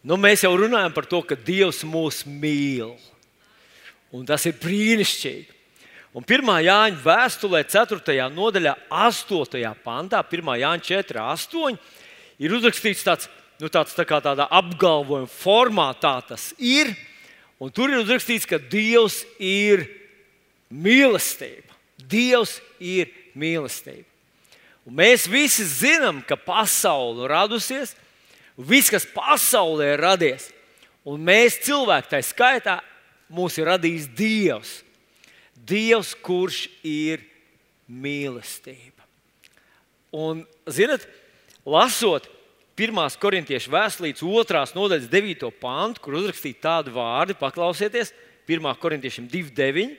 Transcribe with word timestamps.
Nu, 0.00 0.16
mēs 0.16 0.46
jau 0.46 0.54
runājam 0.56 0.92
par 0.96 1.04
to, 1.08 1.20
ka 1.20 1.36
Dievs 1.36 1.82
mūs 1.84 2.22
mīl. 2.24 2.94
Un 4.16 4.24
tas 4.26 4.46
ir 4.48 4.56
brīnišķīgi. 4.60 5.58
Un 6.16 6.24
1. 6.26 6.48
Jāņa 6.64 7.02
vēstulē, 7.04 7.60
4. 7.70 8.16
nodaļā, 8.34 8.72
8. 8.90 9.60
pantā, 9.84 10.24
1. 10.24 10.48
Jāņa 10.62 10.86
4, 10.88 11.20
8, 11.36 11.76
ir 12.42 12.56
uzrakstīts 12.56 13.04
tāds, 13.06 13.28
nu, 13.62 13.68
tāds 13.70 13.94
tā 13.94 14.06
kā 14.08 14.18
tādā 14.24 14.48
apgalvojuma 14.50 15.30
formātā 15.30 16.16
tas 16.32 16.48
ir. 16.58 16.90
Un 17.60 17.70
tur 17.70 17.92
ir 17.92 18.00
uzrakstīts, 18.00 18.48
ka 18.48 18.58
Dievs 18.58 19.20
ir 19.36 19.84
mīlestība. 20.72 21.76
Dievs 22.00 22.56
ir 22.80 23.12
mīlestība. 23.38 24.08
Un 24.88 24.96
mēs 24.96 25.28
visi 25.30 25.62
zinām, 25.68 26.24
ka 26.26 26.40
pasaule 26.40 27.28
radusies, 27.30 27.92
viss, 28.66 28.92
kas 28.92 29.06
pasaulē 29.08 29.94
ir 29.94 30.04
radies, 30.04 30.50
un 31.06 31.22
mēs 31.24 31.60
cilvēki 31.64 32.12
tā 32.12 32.20
skaitā, 32.24 32.78
mūs 33.30 33.58
ir 33.60 33.70
radījis 33.70 34.08
Dievs. 34.16 34.72
Dievs, 35.54 36.14
kurš 36.24 36.64
ir 36.86 37.22
mīlestība. 37.90 39.04
Un, 40.10 40.42
zinot, 40.66 41.04
lasot 41.66 42.26
1. 42.80 42.96
korintiešu 43.20 43.70
vēstulītes 43.70 44.24
2. 44.24 44.62
nodaļas 44.74 45.10
9. 45.12 45.50
pāntu, 45.60 46.02
kur 46.02 46.16
uzrakstīti 46.18 46.62
tādi 46.64 46.94
vārdi, 46.94 47.36
paklausieties, 47.38 48.14
1. 48.48 48.70
korintiešiem 48.80 49.28
2.9. 49.30 49.98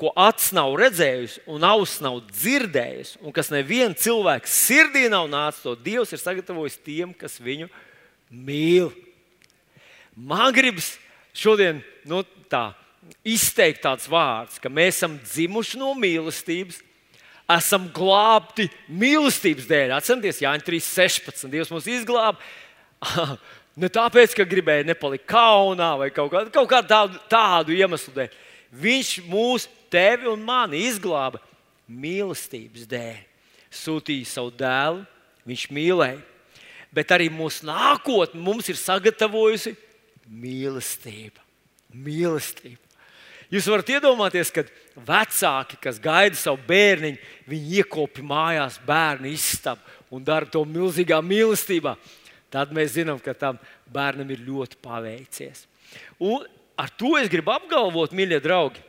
Ko 0.00 0.10
acis 0.16 0.54
nav 0.56 0.72
redzējusi, 0.80 1.42
un 1.52 1.64
auss 1.68 2.00
nav 2.00 2.22
dzirdējusi, 2.32 3.18
un 3.20 3.34
kas 3.36 3.52
nevienam 3.52 3.94
cilvēkam 4.00 4.48
sirdī 4.48 5.04
nav 5.12 5.28
nācis, 5.28 5.60
to 5.64 5.74
Dievs 5.76 6.14
ir 6.16 6.22
sagatavojis 6.22 6.78
tiem, 6.80 7.12
kas 7.16 7.36
viņu 7.40 7.68
mīl. 8.30 8.90
Man 10.14 10.52
gribas 10.54 10.94
šodien 11.36 11.82
nu, 12.08 12.22
tā 12.50 12.70
izteikt 13.26 13.82
tāds 13.84 14.08
vārds, 14.10 14.60
ka 14.62 14.70
mēs 14.72 15.00
esam 15.00 15.18
dzimuši 15.22 15.80
no 15.80 15.92
mīlestības, 15.98 16.80
esam 17.50 17.88
glābti 17.94 18.68
mīlestības 18.88 19.66
dēļ. 19.70 19.94
Atcerieties, 19.96 20.42
Jānis 20.44 20.66
3.16. 20.66 21.50
Dievs 21.50 21.72
mūs 21.74 21.88
izglāba. 21.90 22.38
Ne 23.80 23.88
tāpēc, 23.88 24.34
ka 24.36 24.44
gribēja 24.44 24.84
nepalikt 24.84 25.28
kaunā 25.30 25.92
vai 25.96 26.08
kaut 26.12 26.32
kādu, 26.32 26.50
kaut 26.52 26.66
kādu 26.68 26.90
tādu, 26.90 27.20
tādu 27.30 27.76
iemeslu 27.78 28.12
dēļ. 28.16 28.32
Viņš 28.82 29.12
mūs, 29.30 29.68
tevi 29.90 30.28
un 30.30 30.42
mani 30.44 30.82
izglāba 30.88 31.40
mīlestības 31.90 32.86
dēļ. 32.90 33.20
Sūtīja 33.70 34.26
savu 34.26 34.52
dēlu, 34.58 35.04
viņš 35.46 35.64
mīlēja. 35.74 36.18
Bet 36.94 37.12
arī 37.14 37.28
mūsu 37.30 37.66
nākotne 37.68 38.40
mums 38.42 38.68
ir 38.70 38.78
sagatavojusi 38.78 39.76
mīlestība. 40.30 41.42
Mīlestība. 41.94 42.82
Jūs 43.50 43.66
varat 43.66 43.88
iedomāties, 43.96 44.52
ka 44.54 44.62
vecāki, 44.94 45.78
kas 45.82 45.98
gaida 46.02 46.38
savu 46.38 46.60
bērniņu, 46.68 47.18
viņi 47.50 47.80
iekopja 47.80 48.22
mājās 48.26 48.78
bērnu 48.86 49.30
istabu 49.32 49.82
un 50.14 50.22
dara 50.26 50.46
to 50.46 50.62
milzīgā 50.66 51.18
mīlestībā. 51.22 51.96
Tad 52.50 52.70
mēs 52.74 52.94
zinām, 52.94 53.18
ka 53.22 53.34
tam 53.34 53.58
bērnam 53.90 54.30
ir 54.30 54.42
ļoti 54.46 54.78
paveicies. 54.82 55.64
Un 56.22 56.46
ar 56.78 56.90
to 56.98 57.16
es 57.18 57.30
gribu 57.30 57.52
apgalvot, 57.54 58.14
mīļie 58.14 58.38
draugi, 58.42 58.82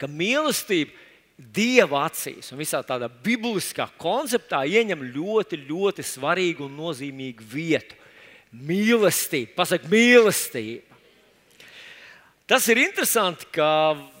ka 0.00 0.08
mīlestība 0.08 0.92
Dieva 1.36 2.06
acīs 2.06 2.48
un 2.52 2.60
visā 2.62 2.80
tādā 2.80 3.10
bibliskā 3.12 3.84
konceptā 4.00 4.62
ieņem 4.64 5.02
ļoti, 5.12 5.58
ļoti 5.68 6.04
svarīgu 6.08 6.64
un 6.64 6.78
nozīmīgu 6.78 7.44
vietu. 7.50 7.98
Mīlestība, 8.56 9.52
pasak, 9.58 9.84
mīlestība. 9.90 10.96
Tas 12.48 12.64
ir 12.70 12.78
interesanti, 12.80 13.44
ka 13.52 13.68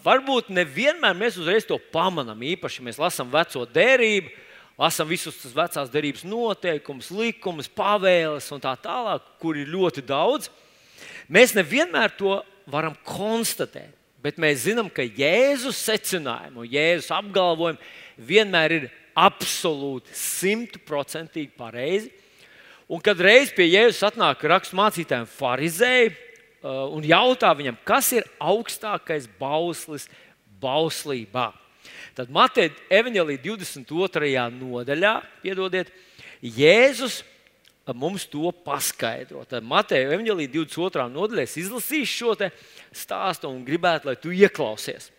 varbūt 0.04 0.50
nevienmēr 0.52 1.16
mēs 1.16 1.38
uzreiz 1.40 1.64
to 1.64 1.78
pamanām. 1.94 2.42
Īpaši 2.42 2.84
mēs 2.84 3.00
lasām 3.00 3.30
veco 3.32 3.62
derību, 3.70 4.32
lasām 4.76 5.08
visus 5.08 5.38
tos 5.40 5.56
vecās 5.56 5.88
derības 5.92 6.26
noteikumus, 6.26 7.08
likumus, 7.14 7.70
pavēles 7.70 8.50
un 8.52 8.60
tā 8.60 8.74
tālāk, 8.82 9.24
kur 9.40 9.56
ir 9.56 9.70
ļoti 9.72 10.04
daudz. 10.04 10.50
Mēs 11.32 11.56
nevienmēr 11.56 12.12
to 12.18 12.42
varam 12.68 12.98
konstatēt, 13.06 13.95
bet 14.26 14.42
mēs 14.42 14.66
zinām, 14.66 14.90
ka 14.90 15.06
Jēzus 15.06 15.78
secinājumi 15.86 16.64
un 16.64 16.70
Jēzus 16.74 17.14
apgalvojumi 17.14 18.26
vienmēr 18.28 18.76
ir 18.80 18.86
absolūti 19.16 20.12
simtprocentīgi 20.18 21.54
pareizi. 21.56 22.10
Un 22.90 23.00
kad 23.02 23.18
reiz 23.22 23.54
pie 23.54 23.70
Jēzus 23.70 24.04
atnāk 24.10 24.44
raksturmācītājiem 24.50 25.30
farizēji, 25.30 26.14
Uh, 26.66 26.88
un 26.96 27.04
jautā 27.04 27.52
viņam, 27.54 27.76
kas 27.86 28.08
ir 28.16 28.24
augstākais 28.42 29.28
bauslis 29.38 30.08
bauslībā. 30.58 31.50
Tad 32.16 32.32
Mateja 32.32 32.72
evanģēlīja 32.96 33.42
22. 33.44 34.32
nodaļā, 34.56 35.12
piedodiet, 35.44 35.92
Jēzus 36.40 37.20
mums 37.94 38.24
to 38.26 38.50
paskaidro. 38.66 39.44
Tad 39.46 39.62
Mateja 39.62 40.08
evanģēlīja 40.10 40.50
22. 40.56 41.06
nodaļā 41.12 41.44
izlasīšu 41.46 42.16
šo 42.16 42.50
stāstu 42.90 43.46
un 43.46 43.62
gribētu, 43.66 44.10
lai 44.10 44.16
tu 44.18 44.34
ieklausies. 44.34 45.12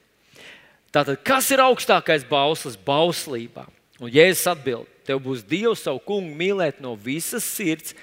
Tātad, 0.91 1.21
kas 1.23 1.47
ir 1.51 1.63
augstākais 1.63 2.25
bauslis 2.27 2.75
bauslībā? 2.75 3.67
Un 4.03 4.11
Jēzus 4.13 4.49
atbild, 4.51 4.89
tev 5.07 5.21
būs 5.23 5.45
Dievs 5.47 5.85
savu 5.85 6.01
kungu 6.03 6.35
mīlēt 6.37 6.81
no 6.83 6.93
visas 6.99 7.45
sirds, 7.47 7.95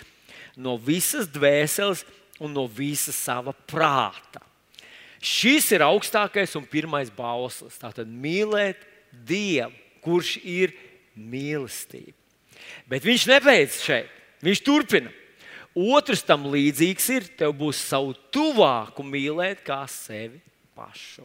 no 0.56 0.78
visas 0.80 1.28
dvēseles 1.30 2.02
un 2.40 2.54
no 2.54 2.64
visa 2.66 3.12
sava 3.14 3.52
prāta. 3.52 4.42
Šis 5.24 5.70
ir 5.72 5.84
augstākais 5.86 6.52
un 6.58 6.66
pirmais 6.68 7.08
bauslis. 7.12 7.78
Tātad 7.80 8.10
mīlēt 8.10 8.82
Dievu, 9.24 9.72
kurš 10.04 10.36
ir 10.42 10.74
mīlestība. 11.16 12.16
Bet 12.90 13.06
viņš 13.06 13.28
nebeidz 13.30 13.78
šeit. 13.84 14.10
Viņš 14.44 14.64
turpina. 14.64 15.12
Otrs 15.74 16.22
tam 16.22 16.46
līdzīgs 16.52 17.06
ir, 17.16 17.24
tev 17.38 17.56
būs 17.58 17.80
savu 17.82 18.12
tuvāku 18.34 19.02
mīlēt 19.02 19.64
kā 19.66 19.80
sevi 19.90 20.38
pašu. 20.76 21.24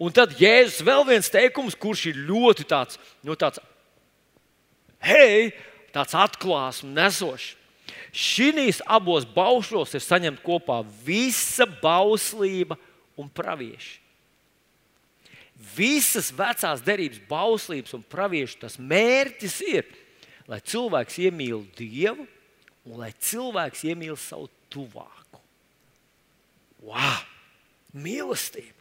Un 0.00 0.12
tad 0.16 0.34
Jēzus 0.36 0.82
vēl 0.84 1.04
viens 1.08 1.30
teikums, 1.32 1.76
kurš 1.76 2.10
ir 2.10 2.20
ļoti 2.28 2.66
tāds, 2.68 2.98
nu, 3.24 3.36
tāds, 3.40 3.60
hei, 5.04 5.50
tāds 5.94 6.16
atklāsmes 6.16 6.92
nesošs. 6.96 7.56
Šīs 8.10 8.80
abos 8.90 9.24
baušļos 9.28 9.94
ir 9.94 10.02
saņemta 10.02 10.42
kopā 10.44 10.80
visa 11.06 11.66
bauslība 11.80 12.76
un 13.20 13.28
pravieši. 13.32 13.98
Visas 15.76 16.30
vecās 16.32 16.82
derības 16.82 17.20
bauslības 17.28 17.94
un 17.96 18.04
praviešu 18.04 18.60
tas 18.62 18.78
mērķis 18.80 19.56
ir, 19.68 19.88
lai 20.48 20.60
cilvēks 20.64 21.20
iemīl 21.26 21.62
Dievu 21.78 22.26
un 22.88 23.00
lai 23.02 23.10
cilvēks 23.16 23.84
iemīl 23.90 24.16
savu 24.20 24.48
tuvāku. 24.72 25.40
Wow! 26.86 27.24
Mīlestība! 27.96 28.76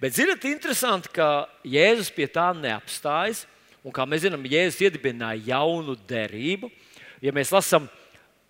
Bet, 0.00 0.14
zinot, 0.16 0.44
interesanti, 0.48 1.10
ka 1.14 1.46
Jēzus 1.66 2.10
pie 2.14 2.26
tā 2.30 2.50
neapstājas. 2.56 3.44
Un, 3.84 3.92
kā 3.94 4.06
mēs 4.08 4.24
zinām, 4.24 4.46
Jēzus 4.48 4.82
iedibināja 4.86 5.54
jaunu 5.54 5.96
derību. 6.08 6.70
Ja 7.24 7.32
mēs 7.34 7.52
lasām 7.54 7.86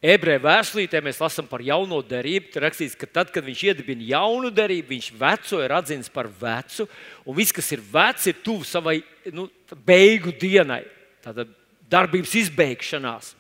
ebreju 0.05 0.43
vēstulītē 0.45 1.01
mēs 1.05 1.21
lasām 1.23 1.47
par 1.49 1.63
jauno 1.65 2.01
derību. 2.05 2.51
Tur 2.53 2.67
rakstīts, 2.67 2.97
ka 2.99 3.09
tad, 3.09 3.33
kad 3.35 3.45
viņš 3.47 3.63
iedibina 3.71 4.05
jaunu 4.15 4.51
derību, 4.55 4.93
viņš 4.93 5.11
veco 5.21 5.61
ir 5.65 5.75
atzīts 5.77 6.13
par 6.13 6.29
vecu, 6.29 6.89
un 7.25 7.39
viss, 7.39 7.55
kas 7.55 7.71
ir 7.77 7.85
vecs, 7.93 8.29
ir 8.31 8.43
tuvu 8.45 8.67
savai 8.69 8.99
nu, 9.33 9.49
beigu 9.87 10.35
dienai, 10.41 10.83
tātad 11.25 11.53
darbības 11.91 12.35
izbeigšanās. 12.45 13.33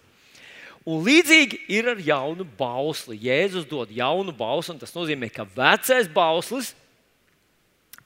Un 0.84 1.00
līdzīgi 1.06 1.62
ir 1.72 1.88
ar 1.94 2.00
jaunu 2.04 2.44
bausli. 2.58 3.16
Jēzus 3.24 3.64
dod 3.68 3.88
jaunu 3.94 4.34
bausli, 4.36 4.74
un 4.74 4.80
tas 4.82 4.92
nozīmē, 4.92 5.30
ka 5.32 5.46
vecais 5.48 6.10
bauslis 6.12 6.74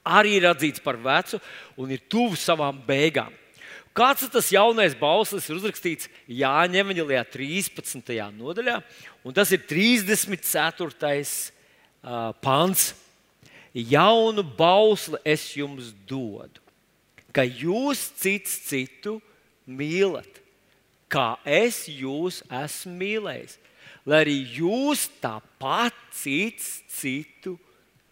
arī 0.07 0.37
ir 0.39 0.47
atzīts 0.47 0.79
par 0.83 0.95
vecu 0.95 1.41
un 1.77 1.91
ir 1.91 1.99
tuvu 2.07 2.39
savām 2.39 2.79
beigām. 2.87 3.35
Kāds 3.91 4.23
ir 4.23 4.31
tas 4.31 4.47
jaunais 4.53 4.95
bauslis, 4.95 5.49
ir 5.49 5.57
uzrakstīts 5.57 6.07
Jāņa 6.31 6.79
Evanģelijā 6.85 7.23
13. 7.33 8.15
nodaļā, 8.37 8.77
un 9.27 9.35
tas 9.35 9.51
ir 9.51 9.65
34. 9.67 11.25
pants. 12.39 12.93
Jaunu 13.75 14.43
bausli 14.43 15.19
es 15.27 15.43
jums 15.57 15.91
dodu, 16.07 16.61
ka 17.35 17.43
jūs 17.43 18.07
cits 18.17 18.55
citu 18.69 19.19
mīlat, 19.67 20.38
kā 21.11 21.33
es 21.45 21.83
jūs 21.89 22.41
esmu 22.61 22.95
mīlējis, 23.01 23.57
lai 24.05 24.23
arī 24.23 24.37
jūs 24.59 25.07
tāpat 25.21 25.95
cits 26.15 26.79
citu 26.93 27.57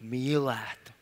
mīlētu. 0.01 0.95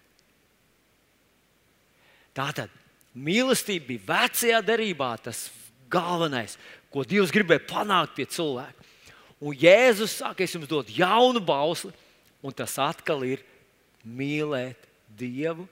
Tātad 2.35 2.71
Mīlestība 3.15 3.93
bija 3.93 4.07
vecajā 4.09 4.57
derībā 4.67 5.13
tas 5.23 5.45
galvenais, 5.91 6.57
ko 6.91 7.05
Dievs 7.07 7.31
gribēja 7.31 7.63
panākt 7.69 8.17
pie 8.17 8.25
cilvēka. 8.27 8.83
Un 9.39 9.55
Jēzus 9.55 10.17
saka, 10.19 10.43
es 10.43 10.55
jums 10.55 10.67
dodu 10.67 10.91
jaunu 10.95 11.39
bausli, 11.43 11.93
un 12.43 12.55
tas 12.55 12.75
atkal 12.81 13.23
ir 13.27 13.43
mīlēt 14.03 14.83
Dievu, 15.15 15.63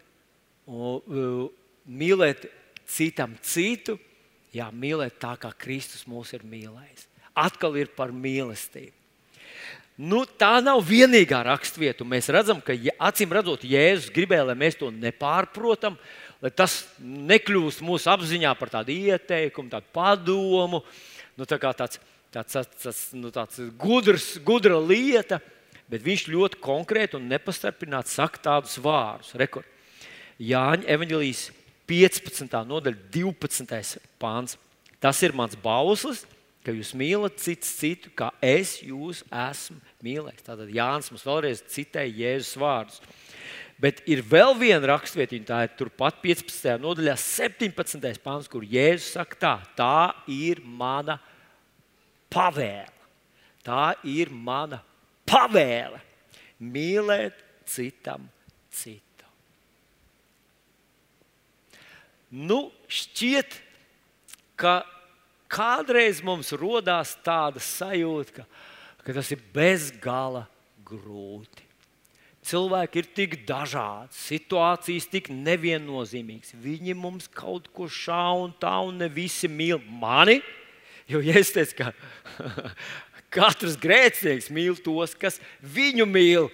un, 0.72 1.02
uh, 1.04 1.50
mīlēt 1.84 2.48
citam 2.88 3.36
citu, 3.44 3.98
jā, 4.54 4.68
mīlēt 4.72 5.18
tā, 5.22 5.36
kā 5.42 5.52
Kristus 5.58 6.06
mūs 6.10 6.34
ir 6.38 6.46
mīlējis. 6.48 7.08
Atkal 7.34 7.78
ir 7.82 7.90
par 7.96 8.14
mīlestību. 8.14 8.94
Nu, 9.94 10.24
tā 10.26 10.58
nav 10.66 10.82
vienīgā 10.88 11.44
raksturvieta. 11.46 12.06
Mēs 12.08 12.32
redzam, 12.34 12.62
ka 12.66 12.74
acīm 13.08 13.34
redzot, 13.36 13.66
Jēzus 13.68 14.10
gribēja, 14.14 14.48
lai 14.50 14.56
mēs 14.58 14.78
to 14.80 14.90
nepārprotam, 14.90 16.00
lai 16.42 16.50
tas 16.50 16.80
nekļūst 16.98 17.84
mūsu 17.86 18.10
apziņā 18.10 18.56
par 18.58 18.72
tādu 18.74 18.96
ieteikumu, 18.96 19.70
tādu 19.70 19.94
padomu, 19.94 20.82
nu, 21.38 21.46
tā 21.46 21.60
tāds, 21.62 22.02
tāds, 22.34 22.58
tāds, 22.58 22.74
tāds, 22.82 23.04
nu, 23.14 23.30
tāds 23.34 23.62
gudrs, 23.78 24.32
gudra 24.46 24.82
lieta. 24.82 25.42
Bet 25.92 26.02
viņš 26.02 26.26
ļoti 26.32 26.58
konkrēti 26.64 27.20
un 27.20 27.28
nepastarpināti 27.30 28.10
saka 28.10 28.40
tādus 28.42 28.80
vārdus. 28.82 29.36
Jāņa 30.42 30.88
evanģelijas 30.90 31.52
15. 31.90 32.54
nodaļa, 32.68 32.98
12. 33.14 34.00
pāns. 34.22 34.58
Tas 35.04 35.20
ir 35.26 35.36
mans 35.36 35.58
bauslis, 35.60 36.24
ka 36.64 36.72
jūs 36.72 36.94
mīlat 36.96 37.42
cits 37.44 37.74
citu, 37.80 38.12
kā 38.16 38.30
es 38.44 38.78
jūs 38.84 39.24
esmu 39.28 39.80
mīlējis. 40.06 40.46
Tātad 40.46 40.72
Jānis 40.72 41.12
mums 41.12 41.26
vēlreiz 41.28 41.64
citēja 41.74 42.16
Jēzus 42.22 42.56
vārdus. 42.62 43.02
Bet 43.84 44.00
ir 44.08 44.22
vēl 44.24 44.54
viena 44.56 44.94
raksturvieta, 44.94 45.42
tā 45.50 45.60
ir 45.66 45.74
turpat 45.76 46.22
15. 46.24 46.78
nodaļā, 46.80 47.18
17. 47.20 48.22
pāns, 48.24 48.48
kur 48.52 48.64
Jēzus 48.64 49.12
saka, 49.18 49.40
tā, 49.42 49.54
tā 49.76 49.98
ir 50.32 50.64
mana 50.64 51.18
pavēle. 52.32 52.92
Tā 53.64 53.94
ir 54.08 54.32
mana 54.32 54.82
pavēle 55.28 56.00
mīlēt 56.64 57.40
citam 57.68 58.28
citu. 58.72 59.13
Nu, 62.34 62.72
šķiet, 62.90 63.60
ka 64.58 64.82
kādreiz 65.54 66.24
mums 66.26 66.50
radās 66.58 67.14
tāda 67.22 67.62
sajūta, 67.62 68.40
ka, 68.40 68.46
ka 69.06 69.14
tas 69.20 69.30
ir 69.36 69.44
bezgala 69.54 70.48
grūti. 70.82 71.68
Cilvēki 72.44 73.00
ir 73.00 73.10
tik 73.16 73.36
dažādi, 73.48 74.18
situācijas 74.18 75.06
tik 75.12 75.30
neviennozīmīgas. 75.32 76.58
Viņi 76.60 76.98
mums 76.98 77.30
kaut 77.32 77.70
ko 77.72 77.86
šāva 77.88 78.50
un 78.50 78.58
tā, 78.60 78.74
un 78.84 78.98
ne 79.00 79.08
visi 79.08 79.48
mīl 79.48 79.80
mani. 79.88 80.42
Jo 81.08 81.22
es 81.22 81.54
teicu, 81.56 81.84
ka 81.84 81.94
katrs 83.38 83.78
grēcinieks 83.80 84.50
mīl 84.52 84.76
tos, 84.82 85.16
kas 85.16 85.40
viņu 85.62 86.10
mīl. 86.10 86.50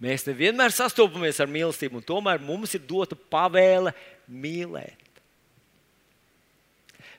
Mēs 0.00 0.28
nevienmēr 0.28 0.72
sastopamies 0.72 1.42
ar 1.42 1.50
mīlestību, 1.50 1.98
un 1.98 2.06
tomēr 2.06 2.40
mums 2.40 2.76
ir 2.78 2.86
dota 2.88 3.18
pavēle 3.18 3.92
mīlēt. 4.30 4.96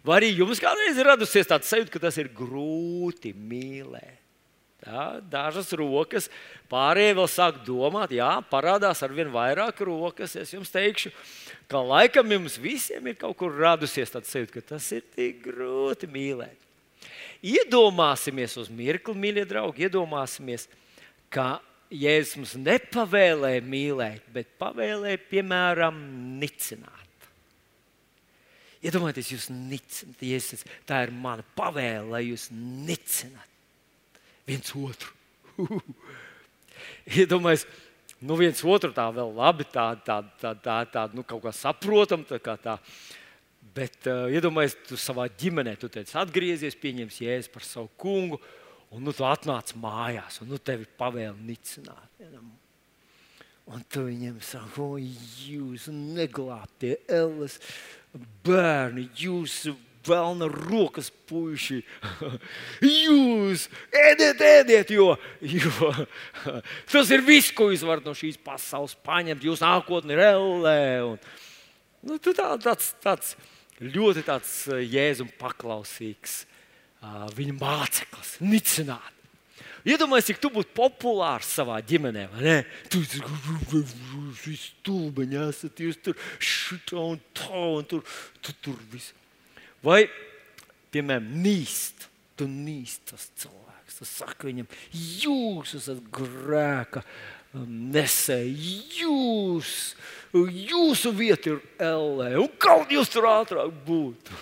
Vai 0.01 0.17
arī 0.17 0.31
jums 0.33 0.61
kādreiz 0.61 0.97
ir 0.97 1.05
radusies 1.11 1.49
tāds 1.49 1.69
sajūta, 1.69 1.93
ka 1.93 2.01
tas 2.07 2.17
ir 2.17 2.31
grūti 2.33 3.35
mīlēt? 3.37 4.17
Jā, 4.81 5.19
dažas 5.29 5.67
rokas, 5.77 6.25
pārējie 6.71 7.13
vēl 7.19 7.27
sāk 7.29 7.59
domāt, 7.67 8.15
jā, 8.17 8.31
parādās 8.49 9.03
ar 9.05 9.13
vien 9.13 9.29
vairāk 9.29 9.83
rokas. 9.85 10.33
Es 10.41 10.55
jums 10.55 10.73
teikšu, 10.73 11.11
ka 11.69 11.83
laikam 11.85 12.33
jums 12.33 12.57
visiem 12.57 13.11
ir 13.11 13.19
kaut 13.21 13.37
kur 13.37 13.53
radusies 13.53 14.09
tāds 14.09 14.33
sajūta, 14.33 14.55
ka 14.55 14.73
tas 14.73 14.87
ir 14.97 15.05
tik 15.13 15.43
grūti 15.45 16.09
mīlēt. 16.09 16.57
Iedomāsimies 17.45 18.57
uz 18.57 18.73
mirkli, 18.73 19.13
mīļie 19.21 19.45
draugi, 19.49 19.85
iedomāsimies, 19.85 20.65
ka 21.29 21.59
Jēzus 21.91 22.37
mums 22.39 22.55
nepavēlēja 22.55 23.61
mīlēt, 23.67 24.27
bet 24.31 24.53
pavēlēja, 24.61 25.19
piemēram, 25.27 25.97
nicināt. 26.39 27.27
Iedomājieties, 28.81 29.31
jūs 29.35 29.47
nicināt, 29.51 30.23
Jēzus, 30.23 30.63
tā 30.87 31.03
ir 31.05 31.11
mana 31.13 31.43
pavēle, 31.57 32.07
lai 32.13 32.23
jūs 32.29 32.47
nicināt 32.55 33.51
viens 34.47 34.71
otru. 34.75 35.11
Iedomājieties, 37.19 37.67
nu 38.25 38.37
viens 38.39 38.63
otru 38.63 38.93
tā 38.95 39.07
vēl 39.13 39.33
labi, 39.37 39.67
tā, 39.69 39.91
tā, 40.05 40.21
tā, 40.39 40.53
tā, 40.63 40.77
tā 40.91 41.05
nu, 41.15 41.25
kaut 41.27 41.43
kā 41.45 41.53
saprotam. 41.55 42.23
Tā 42.27 42.39
kā 42.43 42.55
tā. 42.61 42.77
Bet 43.75 44.07
uh, 44.09 44.25
iedomājieties, 44.31 44.79
tu 44.89 44.99
savā 44.99 45.27
ģimenē, 45.39 45.77
tu 45.79 45.87
teici, 45.91 46.17
atgriezies, 46.19 46.75
pieņems 46.79 47.21
jēzu 47.23 47.53
par 47.53 47.63
savu 47.67 47.87
kungu, 48.01 48.41
un 48.91 49.05
nu, 49.05 49.13
tu 49.15 49.25
atnāc 49.27 49.73
mājās, 49.79 50.41
un 50.43 50.51
nu, 50.51 50.59
tevi 50.59 50.87
pavēl 50.99 51.37
nicināt. 51.47 52.25
Un 53.71 53.85
tu 53.87 54.07
viņiem 54.07 54.41
saki, 54.43 54.81
o, 54.83 54.97
jūs 54.99 55.87
neglābtie 55.93 56.97
elles 57.07 57.59
bērni, 58.43 59.05
jūsu 59.15 59.77
vēlna 60.07 60.47
rokas 60.49 61.11
puiši. 61.29 61.79
Jūs 63.05 63.67
ēdiet, 63.93 64.41
ēdiet, 64.41 64.93
jo, 64.95 65.13
jo 65.45 65.91
tas 66.91 67.13
ir 67.13 67.23
viss, 67.25 67.53
ko 67.55 67.69
jūs 67.71 67.85
varat 67.85 68.07
no 68.09 68.15
šīs 68.17 68.39
pasaules 68.41 68.97
paņemt. 69.05 69.45
Jūsu 69.45 69.65
nākotne 69.65 70.17
ir 70.17 70.23
ellē. 70.25 70.79
Un, 71.05 71.19
nu, 72.09 72.17
tā, 72.17 72.49
tāds, 72.65 72.91
tāds 73.03 73.35
ļoti 73.81 74.25
tāds 74.25 74.55
jēzum 74.89 75.29
paklausīgs 75.39 76.41
viņa 77.01 77.57
māceklis, 77.57 78.35
nicināt. 78.45 79.17
Iedomājieties, 79.81 80.27
cik 80.29 80.41
tu 80.43 80.51
būtu 80.53 80.75
populārs 80.77 81.49
savā 81.55 81.79
ģimenē. 81.81 82.27
Tu 82.91 83.01
esi 83.01 84.57
stulbeņi, 84.61 85.39
esat 85.47 85.81
jūs 85.81 85.97
tur 86.05 86.17
šitā 86.37 87.01
un 87.01 87.17
tā, 87.33 87.63
un 87.79 87.87
tur, 87.89 88.03
tu, 88.45 88.53
tur 88.61 88.77
viss. 88.91 89.15
Vai, 89.81 90.03
piemēram, 90.93 91.31
nīst, 91.41 92.05
tu 92.37 92.45
nīst 92.45 93.09
tas 93.09 93.25
cilvēks. 93.41 93.97
Tu 93.97 94.07
saki 94.07 94.51
viņam, 94.51 94.69
jūs 94.93 95.73
esat 95.81 96.05
grēka 96.13 97.01
nesēji, 97.57 98.77
jūs, 99.01 99.73
jūsu 100.37 101.11
vieta 101.17 101.55
ir 101.55 101.59
LE, 101.81 102.31
un 102.39 102.47
kaut 102.61 102.93
jūs 102.93 103.11
tur 103.11 103.27
ātrāk 103.33 103.73
būtu. 103.87 104.37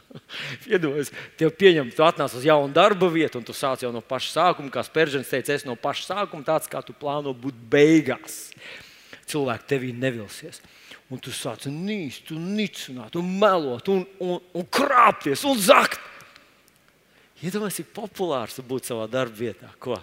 Iedomājieties, 0.70 1.12
tev 1.40 1.52
pieņem, 1.58 1.90
tu 1.96 2.04
atnāc 2.06 2.34
uz 2.36 2.44
jaunu 2.46 2.72
darba 2.74 3.08
vietu, 3.12 3.40
un 3.40 3.46
tu 3.46 3.54
sāc 3.56 3.84
jau 3.84 3.92
no 3.94 4.02
paša 4.04 4.30
sākuma. 4.36 4.72
Kā 4.72 4.84
Spēržens 4.86 5.30
teica, 5.30 5.54
es 5.54 5.66
no 5.68 5.76
paša 5.78 6.08
sākuma 6.10 6.46
tāds, 6.46 6.70
kā 6.70 6.82
tu 6.84 6.94
plāno 6.96 7.34
būt 7.36 7.58
beigās. 7.72 8.44
Cilvēki 9.30 9.68
tevī 9.70 9.92
nevilsies. 9.96 10.62
Un 11.12 11.20
tu 11.20 11.32
sāc 11.34 11.66
nīst, 11.68 12.32
un 12.32 12.54
nicināt, 12.56 13.18
un 13.20 13.28
melot, 13.40 13.90
un, 13.92 14.06
un, 14.24 14.40
un 14.56 14.68
krāpties 14.72 15.44
un 15.48 15.60
zakt. 15.60 16.00
Iedomājieties, 17.42 17.82
cik 17.82 17.94
populārs 17.96 18.56
tu 18.56 18.64
būtu 18.64 18.92
savā 18.92 19.08
darba 19.10 19.36
vietā. 19.36 19.68
Ko? 19.82 19.98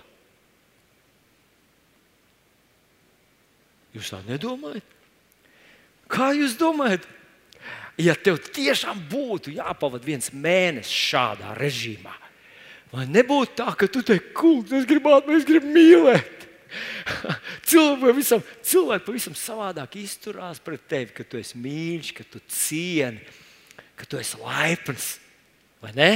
Jūs 3.95 4.11
tā 4.13 4.19
nedomājat? 4.27 4.97
Kā 6.09 6.33
jūs 6.37 6.57
domājat? 6.59 7.05
Ja 7.99 8.15
tev 8.15 8.39
tiešām 8.55 9.01
būtu 9.11 9.53
jāpavada 9.57 10.07
viens 10.07 10.31
mēnesis 10.33 10.95
šādā 11.11 11.53
režīmā, 11.57 12.13
vai 12.93 13.05
nebūtu 13.09 13.57
tā, 13.59 13.73
ka 13.77 13.89
tu 13.91 14.03
teiksi, 14.05 14.33
kungs, 14.37 14.73
es 14.75 14.87
gribētu, 14.89 15.35
es 15.35 15.47
gribu 15.47 15.71
mīlēt. 15.75 16.47
Cilvēki 17.69 18.01
pavisam, 18.03 18.43
cilvēki 18.65 19.05
pavisam 19.07 19.37
savādāk 19.37 19.95
izturās 20.01 20.61
pret 20.61 20.83
tevi, 20.89 21.13
ka 21.17 21.25
tu 21.25 21.39
esi 21.41 21.57
mīļš, 21.57 22.11
ka 22.17 22.25
tu 22.29 22.41
cieni, 22.45 23.23
ka 23.97 24.05
tu 24.09 24.19
esi 24.21 24.37
laipns. 24.41 25.15
Vai 25.81 25.93
ne? 25.95 26.11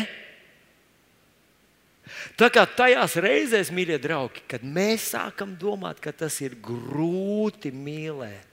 Tā 2.38 2.50
kā 2.54 2.66
tajās 2.68 3.16
reizēs, 3.24 3.72
mīļie 3.74 3.98
draugi, 4.04 4.44
kad 4.52 4.66
mēs 4.66 5.14
sākam 5.14 5.56
domāt, 5.60 6.02
ka 6.04 6.14
tas 6.16 6.38
ir 6.44 6.58
grūti 6.62 7.72
mīlēt, 7.74 8.53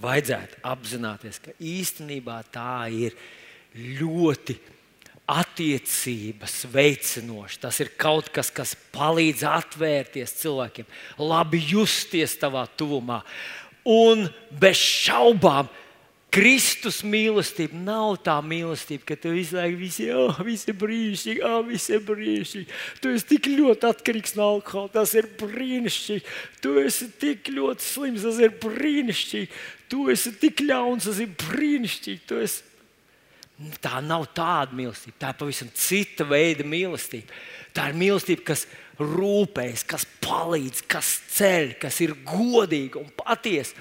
vajadzētu 0.00 0.62
apzināties, 0.64 1.40
ka 1.42 1.54
īstenībā 1.58 2.38
tā 2.54 2.88
ir 2.88 3.16
ļoti 3.76 4.56
attiecības 5.32 6.56
veicinoši. 6.72 7.60
Tas 7.62 7.78
ir 7.80 7.92
kaut 8.00 8.30
kas, 8.34 8.50
kas 8.52 8.74
palīdz 8.94 9.44
atvērties 9.48 10.34
cilvēkiem, 10.40 10.88
labi 11.22 11.62
justies 11.72 12.34
tavā 12.40 12.66
tuvumā. 12.76 13.22
Un 13.88 14.28
bez 14.60 14.78
šaubām, 14.78 15.70
Kristus 16.32 17.02
mīlestība 17.04 17.76
nav 17.76 18.14
tā 18.24 18.38
mīlestība, 18.40 19.04
ka 19.10 19.16
tu 19.20 19.34
visu 19.34 19.58
laiku 19.58 19.76
visi, 19.82 20.06
oh, 20.16 20.38
visi 20.46 20.72
brīnišķīgi, 20.80 21.42
oh, 21.44 21.58
visi 21.68 21.98
brīnišķīgi. 22.08 22.78
Tu 23.04 23.12
esi 23.12 23.28
tik 23.34 23.50
ļoti 23.52 23.88
atkarīgs 23.90 24.32
no 24.38 24.46
alkohola, 24.54 24.88
tas 24.94 25.12
ir 25.18 25.28
brīnišķīgi. 25.42 26.24
Tu 26.64 26.74
esi 26.86 27.10
tik 27.20 27.52
ļoti 27.52 27.84
slims, 27.84 28.24
tas 28.24 28.40
ir 28.40 28.56
brīnišķīgi. 28.64 29.62
Tu 29.92 30.08
esi 30.14 30.34
tik 30.40 30.64
ļauns, 30.64 31.10
tas 31.10 31.20
ir 31.20 31.36
brīnišķīgi. 31.44 32.40
Esi... 32.48 32.68
Tā 33.84 34.00
nav 34.00 34.24
tāda 34.32 34.72
mīlestība, 34.74 35.18
tā 35.20 35.34
ir 35.34 35.40
pavisam 35.44 35.68
cita 35.76 36.24
veida 36.26 36.64
mīlestība. 36.64 37.42
Tā 37.76 37.90
ir 37.92 37.98
mīlestība, 38.00 38.48
kas 38.54 38.64
rūpējas, 38.96 39.84
kas 39.84 40.08
palīdz, 40.24 40.86
kas 40.88 41.18
ceļ, 41.36 41.74
kas 41.84 42.00
ir 42.08 42.16
godīga 42.24 43.04
un 43.04 43.12
patiesa. 43.20 43.76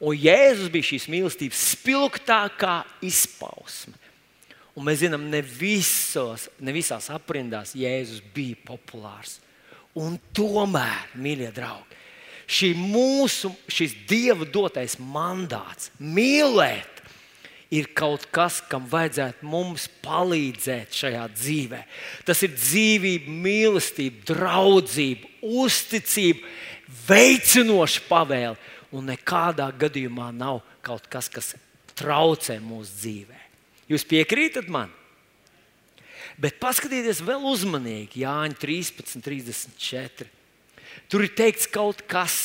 Un 0.00 0.16
Jēzus 0.16 0.70
bija 0.72 0.88
šīs 0.92 1.08
mīlestības 1.12 1.64
spilgtākā 1.74 2.80
izpausme. 3.04 3.96
Un 4.72 4.86
mēs 4.86 5.02
zinām, 5.02 5.26
ne, 5.28 5.42
visos, 5.44 6.46
ne 6.62 6.72
visās 6.72 7.10
aprindās 7.12 7.74
Jēzus 7.76 8.22
bija 8.34 8.56
populārs. 8.64 9.38
Un 9.98 10.16
tomēr, 10.32 11.10
mīļie 11.18 11.50
draugi, 11.52 11.98
šī 12.50 12.70
mūsu, 12.78 13.50
šis 13.68 13.92
Dieva 14.08 14.46
dotais 14.48 14.96
mandāts 15.02 15.90
mīlēt 15.98 17.00
ir 17.70 17.90
kaut 17.94 18.24
kas, 18.34 18.58
kam 18.66 18.86
vajadzētu 18.90 19.46
mums 19.46 19.86
palīdzēt 20.02 20.96
šajā 21.02 21.26
dzīvē. 21.36 21.84
Tas 22.26 22.42
ir 22.46 22.54
dzīvība, 22.56 23.30
mīlestība, 23.44 24.24
draudzība, 24.32 25.30
uzticība, 25.62 26.42
veicinoša 27.06 28.06
pavēle. 28.08 28.58
Un 28.96 29.06
nekādā 29.06 29.68
gadījumā 29.78 30.30
nav 30.34 30.64
kaut 30.82 31.06
kas, 31.10 31.28
kas 31.30 31.54
traucē 31.98 32.58
mūsu 32.62 32.96
dzīvē. 33.02 33.38
Jūs 33.90 34.06
piekrītat 34.06 34.70
man? 34.70 34.90
Bet 36.40 36.58
paskatieties 36.62 37.20
vēl 37.26 37.42
uzmanīgi, 37.50 38.22
Jāņa 38.24 38.58
13, 38.60 39.22
34. 39.22 40.28
Tur 41.10 41.26
ir 41.26 41.32
teikts 41.36 41.68
kaut 41.70 42.02
kas, 42.08 42.36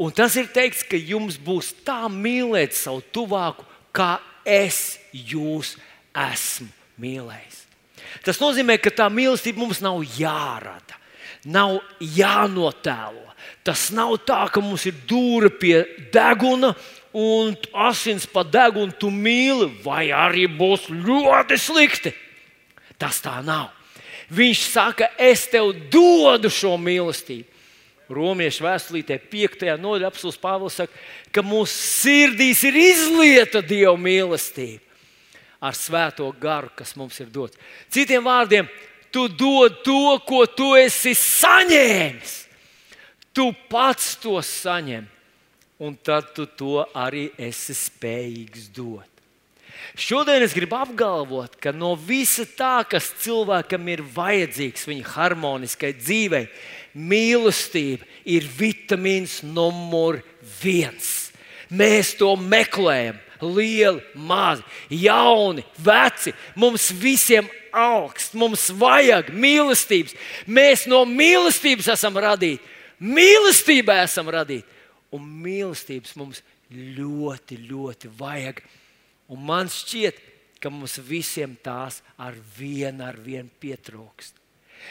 un 0.00 0.12
tas 0.16 0.34
ir 0.40 0.50
teikts, 0.52 0.82
ka 0.86 0.98
jums 0.98 1.38
būs 1.40 1.72
tā 1.86 2.02
mīlēt 2.10 2.76
savu 2.76 3.04
tuvāku, 3.14 3.66
kā 3.94 4.18
es 4.44 4.98
jūs 5.12 5.76
esmu 6.16 6.68
mīlējis. 7.00 7.64
Tas 8.24 8.40
nozīmē, 8.42 8.76
ka 8.82 8.92
tā 8.92 9.06
mīlestība 9.12 9.62
mums 9.62 9.80
nav 9.84 10.00
jārada, 10.16 10.99
nav 11.44 11.78
jānotēlo. 12.00 13.26
Tas 13.64 13.88
nav 13.94 14.16
tā, 14.26 14.44
ka 14.52 14.62
mums 14.64 14.86
ir 14.88 14.96
dūra 15.08 15.50
pie 15.52 15.82
deguna 16.12 16.72
un 17.16 17.56
asins 17.88 18.26
pa 18.30 18.44
degunu 18.46 18.94
tu 18.96 19.10
mīli, 19.10 19.68
vai 19.84 20.08
arī 20.14 20.46
būs 20.48 20.88
ļoti 20.90 21.58
slikti. 21.60 22.12
Tas 23.00 23.20
tā 23.24 23.40
nav. 23.44 23.70
Viņš 24.30 24.60
saka, 24.70 25.08
es 25.18 25.48
tev 25.50 25.72
dodu 25.90 26.50
šo 26.52 26.76
mīlestību. 26.78 27.48
Romiešu 28.10 28.64
vēstulītē, 28.66 29.20
5. 29.30 29.68
nodaļā, 29.78 30.08
apelsīns 30.10 30.38
Pāvils 30.42 30.80
saka, 30.80 30.94
ka 31.30 31.44
mūsu 31.46 31.76
sirdīs 31.78 32.62
ir 32.66 32.78
izlieta 32.78 33.62
Dieva 33.62 33.94
mīlestība 33.94 34.82
ar 35.60 35.76
svēto 35.76 36.26
garu, 36.40 36.70
kas 36.74 36.94
mums 36.96 37.20
ir 37.20 37.28
dots. 37.30 37.58
Citiem 37.92 38.24
vārdiem, 38.24 38.68
tu 39.12 39.26
dod 39.28 39.82
to, 39.84 40.18
ko 40.26 40.44
tu 40.46 40.72
esi 40.78 41.14
saņēmis. 41.18 42.36
Tu 43.30 43.46
pats 43.70 44.16
to 44.22 44.40
saņem, 44.42 45.06
un 45.78 45.94
tad 46.02 46.32
tu 46.34 46.46
to 46.46 46.82
arī 46.98 47.28
esi 47.38 47.76
spējīgs 47.76 48.70
dot. 48.74 49.06
Šodien 49.98 50.42
es 50.44 50.54
gribu 50.54 50.76
apgalvot, 50.78 51.56
ka 51.62 51.72
no 51.74 51.94
visa 51.94 52.44
tā, 52.44 52.82
kas 52.88 53.10
cilvēkam 53.22 53.88
ir 53.90 54.02
vajadzīgs 54.14 54.86
viņa 54.88 55.06
harmoniskai 55.14 55.92
dzīvei, 55.98 56.46
mīlestība 56.94 58.06
ir 58.28 58.46
vitamīns 58.58 59.40
numur 59.46 60.20
viens. 60.60 61.30
Mēs 61.70 62.16
to 62.18 62.32
meklējam. 62.38 63.18
Lieli, 63.42 64.02
mazi, 64.14 64.64
jauni, 64.90 65.64
veci. 65.78 66.34
Mums 66.60 66.90
visiem 66.92 67.48
augsts, 67.72 68.34
mums 68.34 68.68
vajag 68.76 69.30
mīlestības. 69.32 70.16
Mēs 70.46 70.86
no 70.90 71.04
mīlestības 71.08 71.90
esam 71.94 72.18
radīti. 72.20 72.62
Mīlestībā 73.00 74.02
esam 74.04 74.28
radīti. 74.32 74.68
Un 75.16 75.24
mīlestības 75.42 76.14
mums 76.20 76.42
ļoti, 76.70 77.58
ļoti 77.70 78.10
vajag. 78.18 78.60
Un 79.30 79.46
man 79.46 79.70
šķiet, 79.70 80.18
ka 80.60 80.70
mums 80.70 80.98
visiem 81.06 81.56
tās 81.64 82.00
ar 82.20 82.36
vienu, 82.58 83.06
ar 83.06 83.16
vienu 83.16 83.48
pietrūkst. 83.62 84.36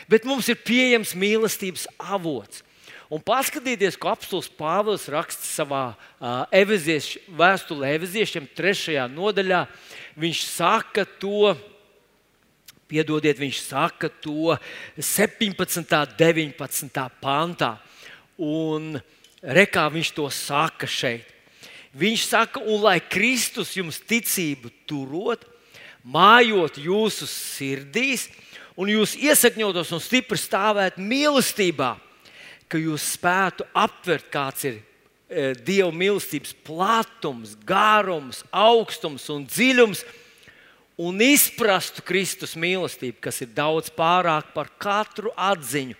Bet 0.10 0.26
mums 0.28 0.50
ir 0.50 0.60
pieejams 0.66 1.16
mīlestības 1.18 1.88
avots. 1.98 2.64
Un 3.10 3.22
paskatieties, 3.26 3.96
ko 3.98 4.12
apstults 4.12 4.52
Pāvils 4.54 5.08
raksta 5.10 5.42
savā 5.42 5.84
uh, 6.22 6.44
evizieš, 6.54 7.16
vēstulē, 7.34 7.96
Eviziešiem, 7.98 8.46
trešajā 8.54 9.08
nodaļā. 9.10 9.64
Viņš 10.14 10.42
saka 10.46 11.08
to, 11.18 11.56
piedodiet, 12.86 13.40
viņš 13.42 13.62
saka 13.66 14.12
to 14.22 14.54
17. 14.94 15.82
un 15.82 16.12
19. 16.20 17.00
pantā. 17.18 17.72
Un 18.38 19.00
rekā 19.42 19.88
viņš 19.90 20.12
to 20.14 20.28
saka 20.30 20.86
šeit. 20.86 21.26
Viņš 21.98 22.26
saka, 22.30 22.62
un 22.62 22.84
lai 22.86 23.00
Kristus 23.02 23.72
jums 23.74 23.98
ticību 24.06 24.70
turot, 24.86 25.48
mājot 26.06 26.78
jūsu 26.78 27.26
sirdīs, 27.26 28.28
un 28.78 28.94
jūs 28.94 29.18
iesakņotos 29.18 29.96
un 29.98 30.06
stipri 30.06 30.38
stāvēt 30.38 31.02
mīlestībā, 31.02 31.96
ka 32.70 32.80
jūs 32.80 33.16
spētu 33.16 33.66
aptvert, 33.74 34.30
kāds 34.32 34.66
ir 34.70 34.78
e, 34.80 35.52
Dieva 35.58 35.90
mīlestības 35.96 36.54
platums, 36.66 37.56
garums, 37.66 38.44
augstums 38.54 39.26
un 39.34 39.46
dziļums, 39.50 40.04
un 41.00 41.22
izprastu 41.24 42.04
Kristus 42.06 42.58
mīlestību, 42.60 43.18
kas 43.24 43.42
ir 43.42 43.54
daudz 43.56 43.90
pārāk 43.96 44.52
par 44.54 44.70
katru 44.82 45.34
atziņu, 45.34 45.98